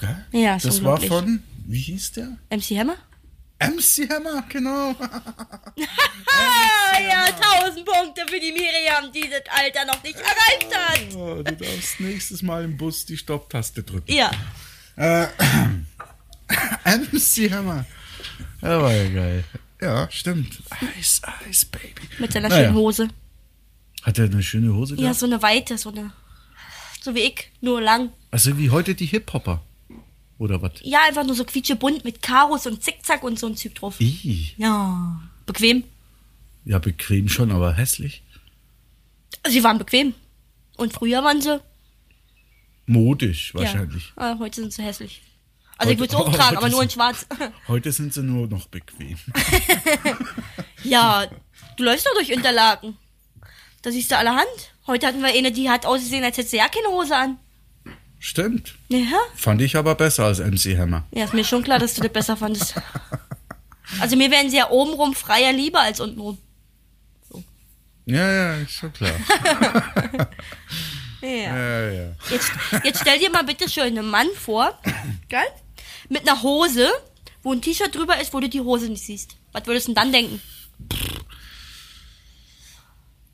Gell? 0.00 0.16
Ja, 0.32 0.58
Das 0.58 0.82
war 0.82 0.98
von, 1.00 1.42
wie 1.66 1.80
hieß 1.80 2.12
der? 2.12 2.36
MC 2.50 2.78
Hammer? 2.78 2.96
MC 3.58 4.08
Hammer, 4.10 4.44
genau. 4.48 4.94
Ah, 5.00 7.00
ja, 7.08 7.24
1000 7.62 7.86
Punkte 7.86 8.22
für 8.28 8.38
die 8.38 8.52
Miriam, 8.52 9.10
die 9.12 9.28
das 9.30 9.42
Alter 9.50 9.86
noch 9.86 10.02
nicht 10.02 10.16
erreicht 10.16 10.74
hat. 10.74 11.14
Oh, 11.16 11.42
du 11.42 11.56
darfst 11.56 12.00
nächstes 12.00 12.42
Mal 12.42 12.64
im 12.64 12.76
Bus 12.76 13.06
die 13.06 13.16
Stopptaste 13.16 13.82
drücken. 13.82 14.12
Ja, 14.12 14.30
MC 16.84 17.50
Hammer. 17.50 17.84
Ja, 18.62 18.82
war 18.82 18.92
ja 18.92 19.08
geil. 19.08 19.44
Ja, 19.80 20.08
stimmt. 20.10 20.62
Eis, 20.98 21.20
Eis, 21.48 21.64
Baby. 21.66 21.94
mit 22.18 22.32
seiner 22.32 22.48
Naja. 22.48 22.64
schönen 22.64 22.76
Hose. 22.76 23.08
Hat 24.02 24.18
er 24.18 24.24
eine 24.26 24.42
schöne 24.42 24.72
Hose 24.74 24.94
Ja, 24.94 25.02
gehabt? 25.02 25.18
so 25.18 25.26
eine 25.26 25.42
weite, 25.42 25.76
so 25.78 25.90
eine. 25.90 26.12
So 27.02 27.14
wie 27.14 27.20
ich, 27.20 27.50
nur 27.60 27.80
lang. 27.80 28.10
Also 28.30 28.58
wie 28.58 28.70
heute 28.70 28.94
die 28.94 29.06
Hip-Hopper. 29.06 29.62
Oder 30.38 30.60
was? 30.60 30.72
Ja, 30.82 31.00
einfach 31.06 31.24
nur 31.24 31.34
so 31.34 31.44
quietschebunt 31.44 32.04
mit 32.04 32.22
Karos 32.22 32.66
und 32.66 32.82
Zickzack 32.82 33.22
und 33.22 33.38
so 33.38 33.46
ein 33.46 33.56
Zeug 33.56 33.74
drauf. 33.74 34.00
Ih. 34.00 34.52
Ja, 34.58 35.20
bequem. 35.46 35.84
Ja, 36.64 36.78
bequem 36.78 37.28
schon, 37.28 37.50
aber 37.52 37.72
hässlich. 37.74 38.22
Sie 39.48 39.62
waren 39.64 39.78
bequem. 39.78 40.14
Und 40.76 40.92
früher 40.92 41.24
waren 41.24 41.40
sie. 41.40 41.60
Modisch 42.86 43.54
wahrscheinlich. 43.54 44.12
Ja, 44.16 44.32
ah, 44.32 44.38
heute 44.38 44.60
sind 44.60 44.72
sie 44.72 44.82
hässlich. 44.82 45.22
Also 45.78 45.92
ich 45.92 46.00
Heute- 46.00 46.12
würde 46.12 46.28
es 46.28 46.34
auch 46.34 46.36
tragen, 46.36 46.56
aber 46.56 46.68
nur 46.68 46.82
in 46.82 46.90
schwarz. 46.90 47.26
Heute 47.68 47.92
sind 47.92 48.12
sie 48.14 48.22
nur 48.22 48.46
noch 48.46 48.66
bequem. 48.66 49.18
ja, 50.84 51.26
du 51.76 51.84
läufst 51.84 52.06
doch 52.06 52.14
durch 52.14 52.30
Interlaken. 52.30 52.96
Da 53.82 53.90
siehst 53.90 54.10
du 54.10 54.16
allerhand. 54.16 54.46
Heute 54.86 55.06
hatten 55.06 55.20
wir 55.20 55.28
eine, 55.28 55.52
die 55.52 55.68
hat 55.68 55.84
ausgesehen, 55.84 56.24
als 56.24 56.38
hätte 56.38 56.48
sie 56.48 56.56
ja 56.56 56.68
keine 56.68 56.88
Hose 56.88 57.14
an. 57.14 57.38
Stimmt. 58.26 58.74
Ja, 58.88 59.20
Fand 59.36 59.62
ich 59.62 59.76
aber 59.76 59.94
besser 59.94 60.24
als 60.24 60.40
MC 60.40 60.76
Hammer. 60.76 61.04
ja 61.12 61.26
ist 61.26 61.32
mir 61.32 61.44
schon 61.44 61.62
klar, 61.62 61.78
dass 61.78 61.94
du 61.94 62.02
das 62.02 62.12
besser 62.12 62.36
fandest. 62.36 62.74
Also 64.00 64.16
mir 64.16 64.32
wären 64.32 64.50
sie 64.50 64.56
ja 64.56 64.68
obenrum 64.68 65.14
freier 65.14 65.52
lieber 65.52 65.78
als 65.80 66.00
untenrum. 66.00 66.36
Ja, 68.04 68.28
ja, 68.32 68.54
ist 68.56 68.72
schon 68.72 68.92
klar. 68.92 69.12
Ja. 71.22 71.28
Ja, 71.28 71.90
ja. 71.90 72.12
Jetzt, 72.30 72.52
jetzt 72.84 73.00
stell 73.00 73.18
dir 73.18 73.30
mal 73.30 73.42
bitte 73.44 73.68
schön 73.68 73.96
einen 73.98 74.08
Mann 74.10 74.28
vor, 74.36 74.78
geil? 75.28 75.46
Mit 76.08 76.28
einer 76.28 76.40
Hose, 76.42 76.88
wo 77.42 77.52
ein 77.52 77.62
T-Shirt 77.62 77.92
drüber 77.94 78.20
ist, 78.20 78.32
wo 78.34 78.38
du 78.40 78.48
die 78.48 78.60
Hose 78.60 78.88
nicht 78.88 79.02
siehst. 79.04 79.36
Was 79.52 79.66
würdest 79.66 79.88
du 79.88 79.94
denn 79.94 80.02
dann 80.02 80.12
denken? 80.12 80.40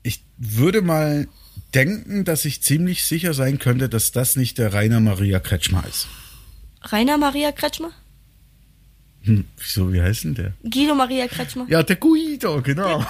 Ich 0.01 0.23
würde 0.37 0.81
mal 0.81 1.27
denken, 1.75 2.25
dass 2.25 2.45
ich 2.45 2.61
ziemlich 2.61 3.05
sicher 3.05 3.33
sein 3.33 3.59
könnte, 3.59 3.89
dass 3.89 4.11
das 4.11 4.35
nicht 4.35 4.57
der 4.57 4.73
Rainer 4.73 4.99
Maria 4.99 5.39
Kretschmer 5.39 5.83
ist. 5.87 6.07
Rainer 6.81 7.17
Maria 7.17 7.51
Kretschmer? 7.51 7.91
Hm, 9.21 9.45
wieso, 9.57 9.91
wie 9.93 10.01
heißt 10.01 10.25
denn 10.25 10.35
der? 10.35 10.53
Guido 10.69 10.95
Maria 10.95 11.27
Kretschmer? 11.27 11.65
Ja, 11.69 11.81
der 11.81 11.95
Guido, 11.95 12.61
genau. 12.61 13.05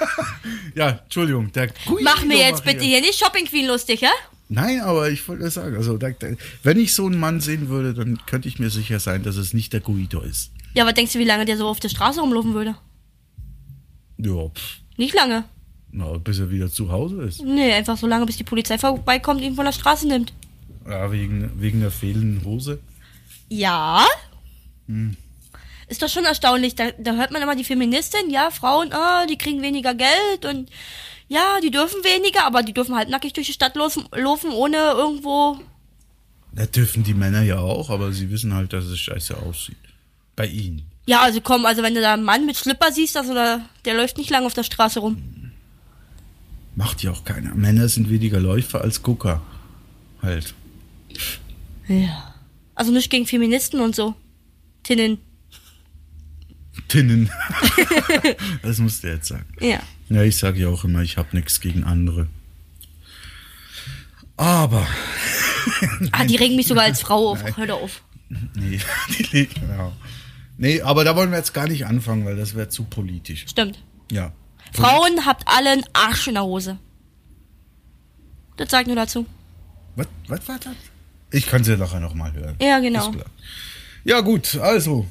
ja, 0.74 1.00
Entschuldigung, 1.04 1.52
der 1.52 1.66
Guido. 1.68 2.00
Mach 2.02 2.24
mir 2.24 2.38
jetzt 2.38 2.64
Maria. 2.64 2.72
bitte 2.72 2.84
hier 2.84 3.00
nicht 3.02 3.18
Shopping 3.18 3.44
Queen 3.44 3.66
lustig, 3.66 4.00
ja? 4.00 4.10
Nein, 4.48 4.80
aber 4.80 5.10
ich 5.10 5.26
wollte 5.28 5.50
sagen, 5.50 5.76
also 5.76 5.98
da, 5.98 6.10
da, 6.10 6.28
wenn 6.62 6.78
ich 6.78 6.94
so 6.94 7.06
einen 7.06 7.18
Mann 7.18 7.40
sehen 7.40 7.68
würde, 7.68 7.92
dann 7.92 8.18
könnte 8.26 8.48
ich 8.48 8.58
mir 8.58 8.70
sicher 8.70 9.00
sein, 9.00 9.22
dass 9.22 9.36
es 9.36 9.52
nicht 9.52 9.72
der 9.72 9.80
Guido 9.80 10.20
ist. 10.20 10.50
Ja, 10.74 10.86
was 10.86 10.94
denkst 10.94 11.12
du, 11.12 11.18
wie 11.18 11.24
lange 11.24 11.44
der 11.44 11.58
so 11.58 11.68
auf 11.68 11.80
der 11.80 11.88
Straße 11.90 12.20
rumlaufen 12.20 12.54
würde? 12.54 12.74
Ja, 14.16 14.50
Nicht 14.96 15.14
lange. 15.14 15.44
Na, 15.96 16.18
bis 16.18 16.40
er 16.40 16.50
wieder 16.50 16.68
zu 16.68 16.90
Hause 16.90 17.22
ist. 17.22 17.40
Nee, 17.40 17.72
einfach 17.72 17.96
so 17.96 18.08
lange, 18.08 18.26
bis 18.26 18.36
die 18.36 18.42
Polizei 18.42 18.78
vorbeikommt 18.78 19.40
und 19.40 19.46
ihn 19.46 19.54
von 19.54 19.64
der 19.64 19.70
Straße 19.70 20.08
nimmt. 20.08 20.32
Ja, 20.88 21.12
wegen, 21.12 21.52
wegen 21.60 21.80
der 21.80 21.92
fehlenden 21.92 22.44
Hose. 22.44 22.80
Ja. 23.48 24.04
Ist 25.86 26.02
doch 26.02 26.08
schon 26.08 26.24
erstaunlich. 26.24 26.74
Da, 26.74 26.90
da 26.98 27.14
hört 27.14 27.30
man 27.30 27.42
immer 27.42 27.54
die 27.54 27.62
Feministin, 27.62 28.28
ja, 28.28 28.50
Frauen, 28.50 28.92
ah, 28.92 29.24
die 29.26 29.38
kriegen 29.38 29.62
weniger 29.62 29.94
Geld 29.94 30.44
und 30.44 30.68
ja, 31.28 31.60
die 31.62 31.70
dürfen 31.70 32.02
weniger, 32.02 32.44
aber 32.44 32.64
die 32.64 32.74
dürfen 32.74 32.96
halt 32.96 33.08
nackig 33.08 33.32
durch 33.32 33.46
die 33.46 33.52
Stadt 33.52 33.76
laufen, 33.76 34.04
laufen 34.12 34.50
ohne 34.50 34.76
irgendwo. 34.76 35.60
Da 36.52 36.66
dürfen 36.66 37.04
die 37.04 37.14
Männer 37.14 37.42
ja 37.42 37.60
auch, 37.60 37.88
aber 37.88 38.12
sie 38.12 38.30
wissen 38.30 38.52
halt, 38.52 38.72
dass 38.72 38.86
es 38.86 38.98
scheiße 38.98 39.36
aussieht. 39.36 39.76
Bei 40.34 40.46
ihnen. 40.46 40.90
Ja, 41.06 41.20
also 41.20 41.40
komm, 41.40 41.66
also 41.66 41.84
wenn 41.84 41.94
du 41.94 42.00
da 42.00 42.14
einen 42.14 42.24
Mann 42.24 42.46
mit 42.46 42.56
Schlipper 42.56 42.90
siehst, 42.90 43.16
also 43.16 43.32
da, 43.32 43.60
der 43.84 43.94
läuft 43.94 44.18
nicht 44.18 44.30
lange 44.30 44.46
auf 44.46 44.54
der 44.54 44.64
Straße 44.64 44.98
rum. 44.98 45.43
Macht 46.76 47.02
ja 47.02 47.12
auch 47.12 47.24
keiner. 47.24 47.54
Männer 47.54 47.88
sind 47.88 48.10
weniger 48.10 48.40
Läufer 48.40 48.80
als 48.80 49.02
Gucker. 49.02 49.42
Halt. 50.22 50.54
Ja. 51.86 52.34
Also 52.74 52.90
nicht 52.90 53.10
gegen 53.10 53.26
Feministen 53.26 53.80
und 53.80 53.94
so. 53.94 54.14
Tinnen. 54.82 55.18
Tinnen. 56.88 57.30
das 58.62 58.78
musst 58.78 59.04
du 59.04 59.08
jetzt 59.08 59.28
sagen. 59.28 59.46
Ja. 59.60 59.80
Ja, 60.08 60.22
ich 60.22 60.36
sage 60.36 60.60
ja 60.60 60.68
auch 60.68 60.84
immer, 60.84 61.02
ich 61.02 61.16
habe 61.16 61.28
nichts 61.36 61.60
gegen 61.60 61.84
andere. 61.84 62.26
Aber, 64.36 64.86
Ah, 66.12 66.24
die 66.24 66.36
regen 66.36 66.56
mich 66.56 66.66
sogar 66.66 66.84
als 66.84 67.00
Frau 67.00 67.30
auf. 67.30 67.56
Hör 67.56 67.66
doch 67.66 67.82
auf. 67.82 68.02
nee, 68.54 68.80
die 69.32 69.48
ja. 69.68 69.92
Nee, 70.56 70.80
aber 70.82 71.04
da 71.04 71.16
wollen 71.16 71.30
wir 71.30 71.38
jetzt 71.38 71.54
gar 71.54 71.68
nicht 71.68 71.86
anfangen, 71.86 72.24
weil 72.24 72.36
das 72.36 72.54
wäre 72.54 72.68
zu 72.68 72.84
politisch. 72.84 73.46
Stimmt. 73.48 73.82
Ja. 74.10 74.32
Frauen 74.72 75.26
habt 75.26 75.46
alle 75.46 75.70
einen 75.70 75.84
Arsch 75.92 76.28
in 76.28 76.34
der 76.34 76.44
Hose. 76.44 76.78
Das 78.56 78.70
sag 78.70 78.82
ich 78.82 78.86
nur 78.86 78.96
dazu. 78.96 79.26
Was, 79.96 80.06
was 80.28 80.48
war 80.48 80.58
das? 80.58 80.74
Ich 81.30 81.46
kann 81.46 81.64
sie 81.64 81.76
nachher 81.76 82.00
nochmal 82.00 82.32
hören. 82.32 82.56
Ja, 82.60 82.78
genau. 82.78 83.12
Ja, 84.04 84.20
gut, 84.20 84.56
also. 84.56 85.06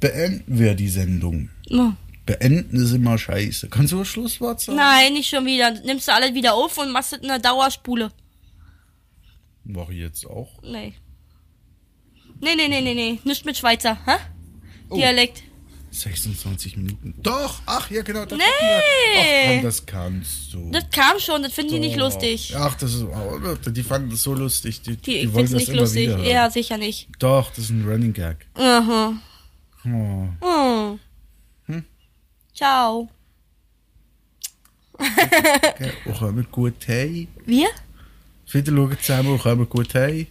Beenden 0.00 0.58
wir 0.58 0.74
die 0.74 0.88
Sendung. 0.88 1.50
Oh. 1.70 1.90
Beenden 2.26 2.76
ist 2.76 2.92
immer 2.92 3.18
scheiße. 3.18 3.68
Kannst 3.68 3.92
du 3.92 3.98
das 3.98 4.08
Schlusswort 4.08 4.60
sagen? 4.60 4.76
Nein, 4.76 5.14
nicht 5.14 5.28
schon 5.28 5.46
wieder. 5.46 5.70
Nimmst 5.70 6.08
du 6.08 6.12
alles 6.12 6.34
wieder 6.34 6.54
auf 6.54 6.78
und 6.78 6.92
machst 6.92 7.12
es 7.12 7.20
in 7.20 7.24
einer 7.24 7.40
Dauerspule. 7.40 8.12
Mach 9.64 9.88
ich 9.88 9.98
jetzt 9.98 10.26
auch. 10.26 10.62
Nee. 10.62 10.94
Nee, 12.40 12.54
nee, 12.54 12.68
nee, 12.68 12.80
nee, 12.80 12.94
nee. 12.94 13.18
Nicht 13.24 13.44
mit 13.44 13.56
Schweizer, 13.56 13.98
hä? 14.06 14.16
Oh. 14.90 14.96
Dialekt. 14.96 15.42
26 16.00 16.76
Minuten. 16.76 17.14
Doch, 17.22 17.60
ach 17.66 17.90
ja, 17.90 18.02
genau. 18.02 18.24
Das 18.24 18.38
Nee. 18.38 18.44
wir. 19.54 19.58
Ach 19.58 19.62
das 19.62 19.86
kannst 19.86 20.52
du. 20.54 20.70
Das 20.70 20.88
kam 20.90 21.18
schon, 21.18 21.42
das 21.42 21.52
finden 21.52 21.74
die 21.74 21.78
nicht 21.80 21.96
lustig. 21.96 22.54
Ach, 22.56 22.74
das 22.76 22.94
ist, 22.94 23.02
oh, 23.02 23.38
die 23.70 23.82
fanden 23.82 24.10
das 24.10 24.22
so 24.22 24.34
lustig. 24.34 24.82
Die, 24.82 24.96
Die, 24.96 25.02
die, 25.02 25.16
ich 25.18 25.32
wollen 25.32 25.44
das 25.44 25.52
nicht 25.54 25.68
immer 25.68 25.80
lustig. 25.80 26.08
wieder. 26.08 26.18
Ja, 26.24 26.50
sicher 26.50 26.78
nicht. 26.78 27.08
Doch, 27.18 27.50
das 27.50 27.58
ist 27.64 27.70
ein 27.70 27.86
Running 27.88 28.12
Gag. 28.12 28.46
Aha. 28.54 29.14
Oh. 29.84 30.28
Hm. 30.40 30.98
Hm? 31.66 31.84
Ciao. 32.54 33.08
Okay, 34.94 35.92
auch 36.12 36.22
immer 36.22 36.42
gut 36.44 36.74
hey. 36.86 37.28
Wir? 37.46 37.68
Wieder 38.50 38.72
schauen 38.72 38.98
zusammen, 39.00 39.38
auch 39.38 39.46
immer 39.46 39.66
gut 39.66 39.94
hey. 39.94 40.26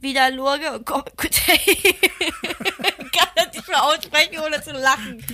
Wieder 0.00 0.30
Lurge 0.30 0.72
und 0.72 0.84
komm, 0.86 1.02
gut, 1.16 1.34
hey. 1.46 1.76
Kann 3.16 3.28
das 3.36 3.52
nicht 3.54 3.68
mehr 3.68 3.82
aussprechen, 3.82 4.38
ohne 4.44 4.62
zu 4.62 4.72
lachen. 4.72 5.24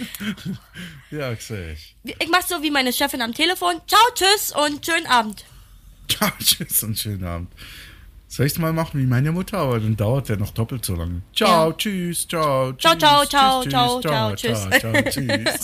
Ja, 1.10 1.34
sehe 1.36 1.72
ich. 1.72 1.96
Ich 2.04 2.28
mach 2.28 2.42
so 2.42 2.62
wie 2.62 2.70
meine 2.70 2.92
Chefin 2.92 3.22
am 3.22 3.32
Telefon. 3.34 3.80
Ciao, 3.86 4.00
tschüss 4.14 4.52
und 4.52 4.84
schönen 4.84 5.06
Abend. 5.06 5.44
Ciao, 6.08 6.30
tschüss 6.38 6.82
und 6.82 6.98
schönen 6.98 7.24
Abend. 7.24 7.52
Soll 8.28 8.46
ich 8.46 8.52
es 8.52 8.58
mal 8.58 8.72
machen 8.72 9.00
wie 9.00 9.06
meine 9.06 9.32
Mutter, 9.32 9.58
aber 9.58 9.80
dann 9.80 9.96
dauert 9.96 10.28
der 10.28 10.36
noch 10.36 10.50
doppelt 10.52 10.84
so 10.84 10.94
lange. 10.94 11.22
Ciao, 11.34 11.70
Ja. 11.70 11.76
tschüss, 11.76 12.28
ciao, 12.28 12.72
Ciao, 12.74 12.96
ciao, 12.96 13.24
ciao, 13.26 13.64
ciao, 13.64 14.00
ciao, 14.00 14.00
ciao, 14.00 14.34
tschüss. 14.36 14.60
ciao, 14.60 14.78
ciao, 14.78 15.02
tschüss. 15.10 15.60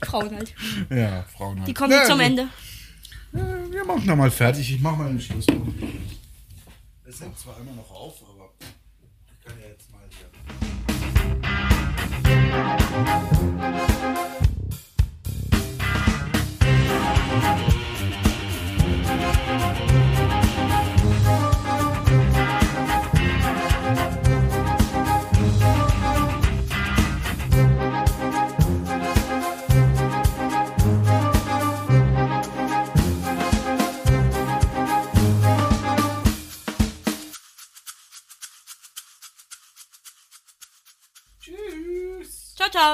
Frauen 0.08 0.36
halt. 0.36 0.54
ja, 0.90 1.24
Frauen 1.36 1.58
halt. 1.58 1.68
Die 1.68 1.74
kommen 1.74 1.92
jetzt 1.92 2.06
zum. 2.08 2.20
Ende. 2.20 2.48
Wir 3.32 3.84
machen 3.84 4.06
noch 4.06 4.16
mal 4.16 4.30
fertig. 4.30 4.72
Ich 4.72 4.80
mach 4.80 4.96
mal 4.96 5.08
einen 5.08 5.20
Schlusspunkt. 5.20 5.82
Es 7.04 7.18
nimmt 7.20 7.36
zwar 7.38 7.58
immer 7.58 7.72
noch 7.72 7.90
auf, 7.90 8.14
aber 8.22 8.50
ich 8.60 9.44
kann 9.44 9.58
ja 9.60 9.66
jetzt 9.68 9.90
mal 9.90 10.00
hier. 10.10 10.79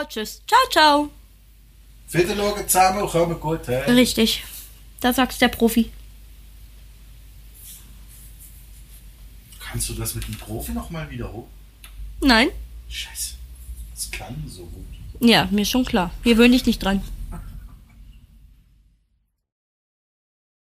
Tschüss. 0.08 0.42
Ciao, 0.46 0.60
ciao. 0.70 1.10
Bitte 2.12 2.36
schauen 2.36 2.68
zusammen, 2.68 3.06
kommen 3.08 3.40
gut 3.40 3.66
her. 3.68 3.86
Richtig. 3.88 4.44
Da 5.00 5.12
sagst 5.12 5.40
der 5.40 5.48
Profi. 5.48 5.90
Kannst 9.58 9.88
du 9.88 9.94
das 9.94 10.14
mit 10.14 10.26
dem 10.26 10.36
Profi 10.36 10.72
noch 10.72 10.90
mal 10.90 11.10
wiederholen? 11.10 11.48
Nein? 12.20 12.48
Scheiße. 12.88 13.34
Das 13.94 14.10
klang 14.10 14.36
so 14.46 14.64
gut. 14.64 14.84
Ja, 15.20 15.48
mir 15.50 15.64
schon 15.64 15.84
klar. 15.84 16.10
Gewöhn 16.22 16.52
dich 16.52 16.66
nicht 16.66 16.82
dran. 16.82 17.02